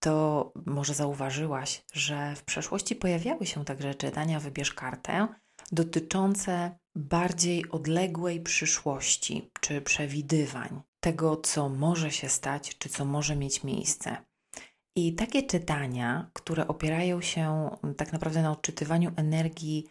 to 0.00 0.52
może 0.66 0.94
zauważyłaś, 0.94 1.84
że 1.92 2.34
w 2.36 2.44
przeszłości 2.44 2.96
pojawiały 2.96 3.46
się 3.46 3.64
także 3.64 3.94
czytania 3.94 4.40
Wybierz 4.40 4.74
kartę 4.74 5.28
dotyczące 5.72 6.78
bardziej 6.94 7.70
odległej 7.70 8.40
przyszłości 8.40 9.50
czy 9.60 9.80
przewidywań 9.80 10.82
tego, 11.00 11.36
co 11.36 11.68
może 11.68 12.10
się 12.10 12.28
stać 12.28 12.78
czy 12.78 12.88
co 12.88 13.04
może 13.04 13.36
mieć 13.36 13.64
miejsce. 13.64 14.16
I 14.96 15.14
takie 15.14 15.42
czytania, 15.42 16.30
które 16.32 16.68
opierają 16.68 17.20
się 17.20 17.70
tak 17.96 18.12
naprawdę 18.12 18.42
na 18.42 18.52
odczytywaniu 18.52 19.12
energii 19.16 19.86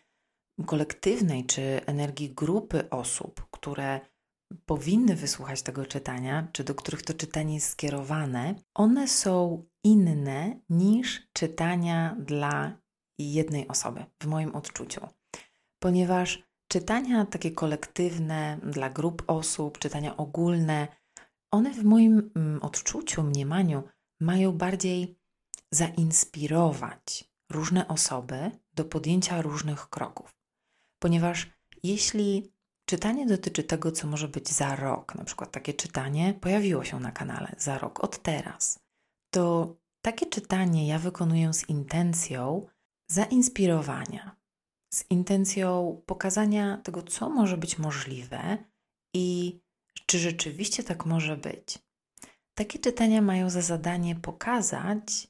kolektywnej 0.65 1.45
czy 1.45 1.81
energii 1.85 2.33
grupy 2.33 2.89
osób, 2.89 3.47
które 3.51 3.99
powinny 4.65 5.15
wysłuchać 5.15 5.61
tego 5.61 5.85
czytania, 5.85 6.47
czy 6.51 6.63
do 6.63 6.75
których 6.75 7.03
to 7.03 7.13
czytanie 7.13 7.55
jest 7.55 7.69
skierowane, 7.69 8.55
one 8.73 9.07
są 9.07 9.65
inne 9.83 10.59
niż 10.69 11.27
czytania 11.33 12.15
dla 12.19 12.77
jednej 13.19 13.67
osoby, 13.67 14.05
w 14.23 14.25
moim 14.25 14.55
odczuciu. 14.55 15.07
Ponieważ 15.79 16.46
czytania 16.67 17.25
takie 17.25 17.51
kolektywne 17.51 18.59
dla 18.63 18.89
grup 18.89 19.23
osób, 19.27 19.79
czytania 19.79 20.17
ogólne, 20.17 20.87
one 21.51 21.73
w 21.73 21.83
moim 21.83 22.31
mm, 22.35 22.63
odczuciu, 22.63 23.23
mniemaniu 23.23 23.83
mają 24.21 24.51
bardziej 24.51 25.19
zainspirować 25.71 27.31
różne 27.51 27.87
osoby 27.87 28.51
do 28.73 28.85
podjęcia 28.85 29.41
różnych 29.41 29.89
kroków. 29.89 30.35
Ponieważ 30.99 31.51
jeśli 31.83 32.53
czytanie 32.85 33.25
dotyczy 33.25 33.63
tego, 33.63 33.91
co 33.91 34.07
może 34.07 34.27
być 34.27 34.49
za 34.49 34.75
rok. 34.75 35.15
Na 35.15 35.23
przykład 35.23 35.51
takie 35.51 35.73
czytanie 35.73 36.33
pojawiło 36.33 36.83
się 36.83 36.99
na 36.99 37.11
kanale 37.11 37.55
za 37.57 37.77
rok, 37.77 38.03
od 38.03 38.21
teraz. 38.21 38.79
To 39.33 39.75
takie 40.01 40.25
czytanie 40.25 40.87
ja 40.87 40.99
wykonuję 40.99 41.53
z 41.53 41.69
intencją 41.69 42.67
zainspirowania, 43.07 44.36
z 44.89 45.05
intencją 45.09 46.01
pokazania 46.05 46.77
tego, 46.77 47.01
co 47.01 47.29
może 47.29 47.57
być 47.57 47.77
możliwe 47.77 48.57
i 49.13 49.59
czy 50.05 50.19
rzeczywiście 50.19 50.83
tak 50.83 51.05
może 51.05 51.37
być. 51.37 51.79
Takie 52.55 52.79
czytania 52.79 53.21
mają 53.21 53.49
za 53.49 53.61
zadanie 53.61 54.15
pokazać 54.15 55.27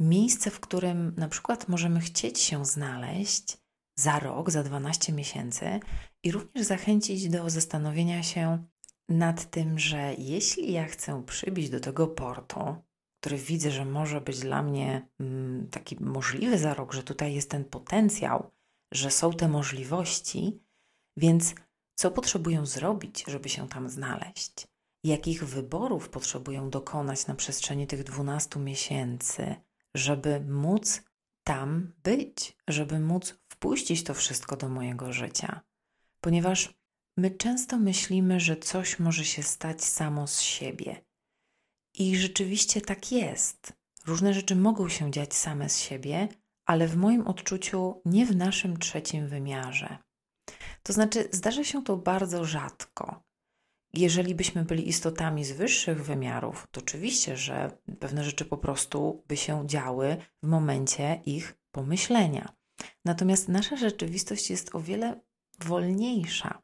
miejsce, 0.00 0.50
w 0.50 0.60
którym 0.60 1.14
na 1.16 1.28
przykład 1.28 1.68
możemy 1.68 2.00
chcieć 2.00 2.38
się 2.38 2.66
znaleźć 2.66 3.58
za 3.96 4.18
rok, 4.18 4.50
za 4.50 4.62
12 4.62 5.12
miesięcy 5.12 5.80
i 6.22 6.32
również 6.32 6.66
zachęcić 6.66 7.28
do 7.28 7.50
zastanowienia 7.50 8.22
się 8.22 8.64
nad 9.08 9.50
tym, 9.50 9.78
że 9.78 10.14
jeśli 10.18 10.72
ja 10.72 10.84
chcę 10.84 11.22
przybić 11.26 11.70
do 11.70 11.80
tego 11.80 12.06
portu, 12.06 12.76
który 13.20 13.36
widzę, 13.36 13.70
że 13.70 13.84
może 13.84 14.20
być 14.20 14.40
dla 14.40 14.62
mnie 14.62 15.08
mm, 15.20 15.68
taki 15.70 15.96
możliwy 16.00 16.58
za 16.58 16.74
rok, 16.74 16.92
że 16.92 17.02
tutaj 17.02 17.34
jest 17.34 17.50
ten 17.50 17.64
potencjał, 17.64 18.50
że 18.92 19.10
są 19.10 19.32
te 19.32 19.48
możliwości, 19.48 20.60
więc 21.16 21.54
co 21.94 22.10
potrzebują 22.10 22.66
zrobić, 22.66 23.24
żeby 23.26 23.48
się 23.48 23.68
tam 23.68 23.88
znaleźć? 23.88 24.68
Jakich 25.04 25.44
wyborów 25.44 26.08
potrzebują 26.08 26.70
dokonać 26.70 27.26
na 27.26 27.34
przestrzeni 27.34 27.86
tych 27.86 28.04
12 28.04 28.60
miesięcy, 28.60 29.54
żeby 29.94 30.40
móc 30.40 31.02
tam 31.44 31.92
być, 32.02 32.56
żeby 32.68 33.00
móc 33.00 33.38
wpuścić 33.48 34.04
to 34.04 34.14
wszystko 34.14 34.56
do 34.56 34.68
mojego 34.68 35.12
życia? 35.12 35.60
Ponieważ 36.20 36.74
my 37.16 37.30
często 37.30 37.78
myślimy, 37.78 38.40
że 38.40 38.56
coś 38.56 38.98
może 38.98 39.24
się 39.24 39.42
stać 39.42 39.84
samo 39.84 40.26
z 40.26 40.40
siebie. 40.40 41.04
I 41.94 42.16
rzeczywiście 42.16 42.80
tak 42.80 43.12
jest. 43.12 43.72
Różne 44.06 44.34
rzeczy 44.34 44.56
mogą 44.56 44.88
się 44.88 45.10
dziać 45.10 45.34
same 45.34 45.68
z 45.68 45.78
siebie, 45.78 46.28
ale 46.68 46.88
w 46.88 46.96
moim 46.96 47.26
odczuciu 47.26 48.02
nie 48.04 48.26
w 48.26 48.36
naszym 48.36 48.76
trzecim 48.76 49.28
wymiarze. 49.28 49.98
To 50.82 50.92
znaczy, 50.92 51.28
zdarza 51.32 51.64
się 51.64 51.84
to 51.84 51.96
bardzo 51.96 52.44
rzadko. 52.44 53.22
Jeżeli 53.94 54.34
byśmy 54.34 54.64
byli 54.64 54.88
istotami 54.88 55.44
z 55.44 55.52
wyższych 55.52 56.04
wymiarów, 56.04 56.68
to 56.70 56.80
oczywiście, 56.80 57.36
że 57.36 57.78
pewne 58.00 58.24
rzeczy 58.24 58.44
po 58.44 58.58
prostu 58.58 59.24
by 59.28 59.36
się 59.36 59.66
działy 59.66 60.16
w 60.42 60.46
momencie 60.46 61.20
ich 61.26 61.58
pomyślenia. 61.70 62.52
Natomiast 63.04 63.48
nasza 63.48 63.76
rzeczywistość 63.76 64.50
jest 64.50 64.74
o 64.74 64.80
wiele 64.80 65.20
wolniejsza. 65.64 66.62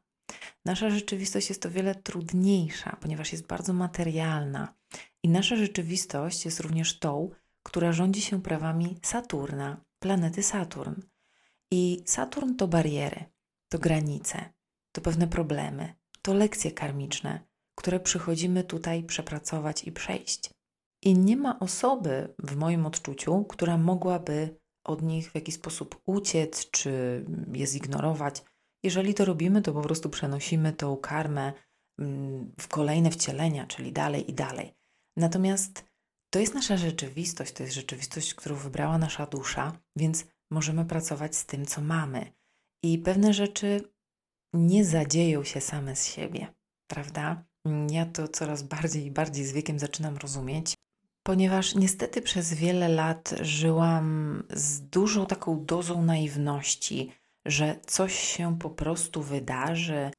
Nasza 0.65 0.89
rzeczywistość 0.89 1.49
jest 1.49 1.65
o 1.65 1.69
wiele 1.69 1.95
trudniejsza, 1.95 2.97
ponieważ 3.01 3.31
jest 3.31 3.47
bardzo 3.47 3.73
materialna. 3.73 4.73
I 5.23 5.29
nasza 5.29 5.55
rzeczywistość 5.55 6.45
jest 6.45 6.59
również 6.59 6.99
tą, 6.99 7.29
która 7.63 7.91
rządzi 7.91 8.21
się 8.21 8.41
prawami 8.41 8.97
Saturna, 9.01 9.84
planety 9.99 10.43
Saturn. 10.43 10.93
I 11.71 12.03
Saturn 12.05 12.55
to 12.55 12.67
bariery, 12.67 13.25
to 13.69 13.79
granice, 13.79 14.53
to 14.91 15.01
pewne 15.01 15.27
problemy, 15.27 15.93
to 16.21 16.33
lekcje 16.33 16.71
karmiczne, 16.71 17.39
które 17.75 17.99
przychodzimy 17.99 18.63
tutaj 18.63 19.03
przepracować 19.03 19.83
i 19.83 19.91
przejść. 19.91 20.49
I 21.01 21.13
nie 21.17 21.37
ma 21.37 21.59
osoby, 21.59 22.33
w 22.39 22.55
moim 22.55 22.85
odczuciu, 22.85 23.45
która 23.45 23.77
mogłaby 23.77 24.57
od 24.83 25.01
nich 25.01 25.31
w 25.31 25.35
jakiś 25.35 25.55
sposób 25.55 26.01
uciec 26.05 26.71
czy 26.71 27.25
je 27.53 27.67
zignorować. 27.67 28.43
Jeżeli 28.83 29.13
to 29.13 29.25
robimy, 29.25 29.61
to 29.61 29.73
po 29.73 29.81
prostu 29.81 30.09
przenosimy 30.09 30.73
tą 30.73 30.97
karmę 30.97 31.53
mm, 31.99 32.51
w 32.59 32.67
kolejne 32.67 33.11
wcielenia, 33.11 33.67
czyli 33.67 33.91
dalej 33.91 34.31
i 34.31 34.33
dalej. 34.33 34.75
Natomiast 35.17 35.85
to 36.29 36.39
jest 36.39 36.53
nasza 36.53 36.77
rzeczywistość, 36.77 37.51
to 37.51 37.63
jest 37.63 37.75
rzeczywistość, 37.75 38.33
którą 38.33 38.55
wybrała 38.55 38.97
nasza 38.97 39.25
dusza, 39.25 39.79
więc 39.95 40.25
możemy 40.51 40.85
pracować 40.85 41.35
z 41.35 41.45
tym, 41.45 41.65
co 41.65 41.81
mamy. 41.81 42.31
I 42.83 42.99
pewne 42.99 43.33
rzeczy 43.33 43.81
nie 44.53 44.85
zadzieją 44.85 45.43
się 45.43 45.61
same 45.61 45.95
z 45.95 46.05
siebie, 46.05 46.53
prawda? 46.87 47.43
Ja 47.91 48.05
to 48.05 48.27
coraz 48.27 48.63
bardziej 48.63 49.05
i 49.05 49.11
bardziej 49.11 49.45
z 49.45 49.51
wiekiem 49.51 49.79
zaczynam 49.79 50.17
rozumieć, 50.17 50.73
ponieważ 51.23 51.75
niestety 51.75 52.21
przez 52.21 52.53
wiele 52.53 52.89
lat 52.89 53.35
żyłam 53.41 54.43
z 54.49 54.81
dużą 54.81 55.25
taką 55.25 55.65
dozą 55.65 56.03
naiwności, 56.03 57.11
że 57.45 57.79
coś 57.85 58.19
się 58.19 58.59
po 58.59 58.69
prostu 58.69 59.23
wydarzy, 59.23 60.11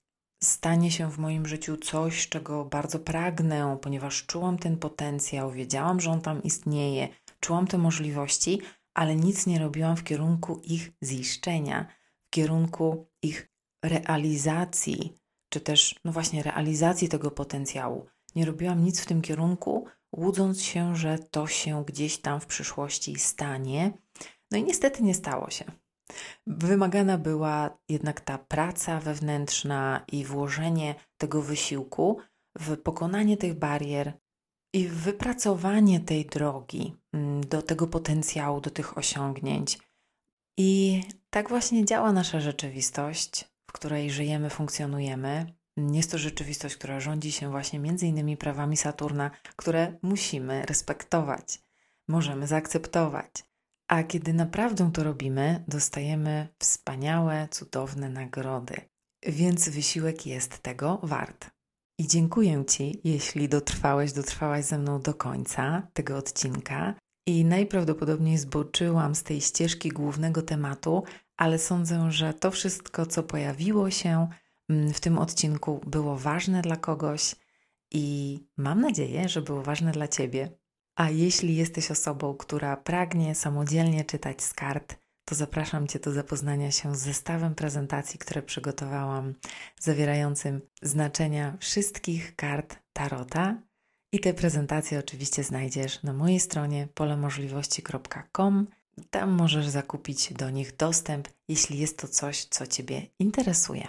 stanie 0.43 0.91
się 0.91 1.11
w 1.11 1.19
moim 1.19 1.47
życiu 1.47 1.77
coś, 1.77 2.29
czego 2.29 2.65
bardzo 2.65 2.99
pragnę, 2.99 3.79
ponieważ 3.83 4.27
czułam 4.27 4.59
ten 4.59 4.77
potencjał, 4.77 5.51
wiedziałam, 5.51 6.01
że 6.01 6.11
on 6.11 6.21
tam 6.21 6.43
istnieje, 6.43 7.09
czułam 7.41 7.67
te 7.67 7.79
możliwości, 7.79 8.61
ale 8.95 9.17
nic 9.17 9.47
nie 9.47 9.59
robiłam 9.59 9.97
w 9.97 10.05
kierunku 10.05 10.61
ich 10.65 10.93
ziszczenia, 11.05 11.87
w 12.27 12.31
kierunku 12.31 13.07
ich 13.23 13.51
realizacji, 13.85 15.13
czy 15.49 15.61
też, 15.61 15.95
no 16.05 16.13
właśnie, 16.13 16.43
realizacji 16.43 17.09
tego 17.09 17.31
potencjału. 17.31 18.07
Nie 18.35 18.45
robiłam 18.45 18.85
nic 18.85 19.01
w 19.01 19.07
tym 19.07 19.23
kierunku, 19.23 19.87
łudząc 20.13 20.63
się, 20.63 20.97
że 20.97 21.19
to 21.19 21.47
się 21.47 21.85
gdzieś 21.85 22.19
tam 22.19 22.41
w 22.41 22.47
przyszłości 22.47 23.19
stanie. 23.19 23.93
No 24.51 24.59
i 24.59 24.65
niestety 24.65 25.03
nie 25.03 25.15
stało 25.15 25.51
się. 25.51 25.65
Wymagana 26.47 27.19
była 27.19 27.79
jednak 27.89 28.21
ta 28.21 28.39
praca 28.39 29.01
wewnętrzna 29.01 30.05
i 30.13 30.25
włożenie 30.25 30.95
tego 31.19 31.43
wysiłku 31.43 32.19
w 32.59 32.77
pokonanie 32.77 33.37
tych 33.37 33.55
barier 33.55 34.13
i 34.73 34.89
wypracowanie 34.89 36.01
tej 36.01 36.27
drogi 36.27 36.97
mm, 37.13 37.41
do 37.41 37.63
tego 37.63 37.87
potencjału, 37.87 38.61
do 38.61 38.71
tych 38.71 38.99
osiągnięć. 38.99 39.79
I 40.59 41.03
tak 41.31 41.49
właśnie 41.49 41.85
działa 41.85 42.13
nasza 42.13 42.41
rzeczywistość, 42.41 43.45
w 43.71 43.73
której 43.73 44.11
żyjemy, 44.11 44.51
funkcjonujemy. 44.51 45.47
Jest 45.93 46.11
to 46.11 46.19
rzeczywistość, 46.19 46.77
która 46.77 47.01
rządzi 47.01 47.33
się 47.33 47.51
właśnie 47.51 47.79
między 47.79 48.07
innymi 48.07 48.37
prawami 48.37 48.77
Saturna, 48.77 49.31
które 49.57 49.99
musimy 50.03 50.67
respektować, 50.67 51.63
możemy 52.09 52.47
zaakceptować. 52.47 53.45
A 53.89 54.03
kiedy 54.03 54.33
naprawdę 54.33 54.93
to 54.93 55.05
robimy, 55.05 55.65
dostajemy 55.69 56.49
wspaniałe, 56.59 57.49
cudowne 57.51 58.09
nagrody. 58.09 58.75
Więc 59.27 59.69
wysiłek 59.69 60.27
jest 60.27 60.59
tego 60.59 61.01
wart. 61.03 61.51
I 61.99 62.07
dziękuję 62.07 62.65
Ci, 62.65 63.01
jeśli 63.05 63.49
dotrwałeś, 63.49 64.13
dotrwałaś 64.13 64.65
ze 64.65 64.79
mną 64.79 65.01
do 65.01 65.15
końca 65.15 65.89
tego 65.93 66.17
odcinka. 66.17 66.95
I 67.27 67.45
najprawdopodobniej 67.45 68.39
zboczyłam 68.39 69.15
z 69.15 69.23
tej 69.23 69.41
ścieżki 69.41 69.89
głównego 69.89 70.43
tematu, 70.43 71.05
ale 71.37 71.59
sądzę, 71.59 72.11
że 72.11 72.35
to 72.35 72.51
wszystko, 72.51 73.07
co 73.07 73.23
pojawiło 73.23 73.91
się 73.91 74.29
mm, 74.69 74.93
w 74.93 75.01
tym 75.01 75.19
odcinku, 75.19 75.81
było 75.87 76.17
ważne 76.17 76.63
dla 76.63 76.77
kogoś 76.77 77.37
i 77.93 78.39
mam 78.57 78.81
nadzieję, 78.81 79.29
że 79.29 79.43
było 79.43 79.63
ważne 79.63 79.93
dla 79.93 80.09
Ciebie. 80.09 80.59
A 80.97 81.11
jeśli 81.11 81.57
jesteś 81.57 81.91
osobą, 81.91 82.35
która 82.35 82.77
pragnie 82.77 83.35
samodzielnie 83.35 84.05
czytać 84.05 84.43
z 84.43 84.55
kart, 84.55 84.97
to 85.25 85.35
zapraszam 85.35 85.87
Cię 85.87 85.99
do 85.99 86.13
zapoznania 86.13 86.71
się 86.71 86.97
z 86.97 86.99
zestawem 86.99 87.55
prezentacji, 87.55 88.19
które 88.19 88.43
przygotowałam, 88.43 89.35
zawierającym 89.81 90.61
znaczenia 90.83 91.57
wszystkich 91.61 92.37
kart 92.37 92.79
Tarota. 92.93 93.63
I 94.13 94.21
te 94.21 94.35
prezentacje 94.35 94.99
oczywiście 94.99 95.45
znajdziesz 95.45 96.03
na 96.03 96.13
mojej 96.13 96.41
stronie 96.41 96.89
polemożliwości.com. 96.95 98.67
Tam 99.11 99.31
możesz 99.31 99.69
zakupić 99.69 100.33
do 100.33 100.51
nich 100.51 100.77
dostęp, 100.77 101.29
jeśli 101.49 101.79
jest 101.79 101.99
to 101.99 102.09
coś, 102.09 102.45
co 102.45 102.67
Ciebie 102.67 103.07
interesuje. 103.19 103.89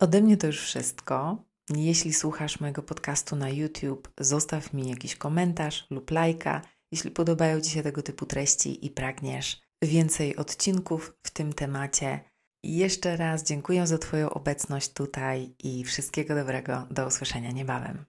Ode 0.00 0.20
mnie 0.20 0.36
to 0.36 0.46
już 0.46 0.60
wszystko. 0.60 1.44
Jeśli 1.70 2.12
słuchasz 2.12 2.60
mojego 2.60 2.82
podcastu 2.82 3.36
na 3.36 3.50
YouTube, 3.50 4.12
zostaw 4.20 4.72
mi 4.72 4.90
jakiś 4.90 5.16
komentarz 5.16 5.86
lub 5.90 6.10
lajka, 6.10 6.62
jeśli 6.92 7.10
podobają 7.10 7.60
Ci 7.60 7.70
się 7.70 7.82
tego 7.82 8.02
typu 8.02 8.26
treści 8.26 8.86
i 8.86 8.90
pragniesz 8.90 9.60
więcej 9.82 10.36
odcinków 10.36 11.18
w 11.26 11.30
tym 11.30 11.52
temacie. 11.52 12.20
Jeszcze 12.64 13.16
raz 13.16 13.44
dziękuję 13.44 13.86
za 13.86 13.98
Twoją 13.98 14.30
obecność 14.30 14.92
tutaj 14.92 15.54
i 15.58 15.84
wszystkiego 15.84 16.34
dobrego. 16.34 16.86
Do 16.90 17.06
usłyszenia 17.06 17.50
niebawem. 17.50 18.04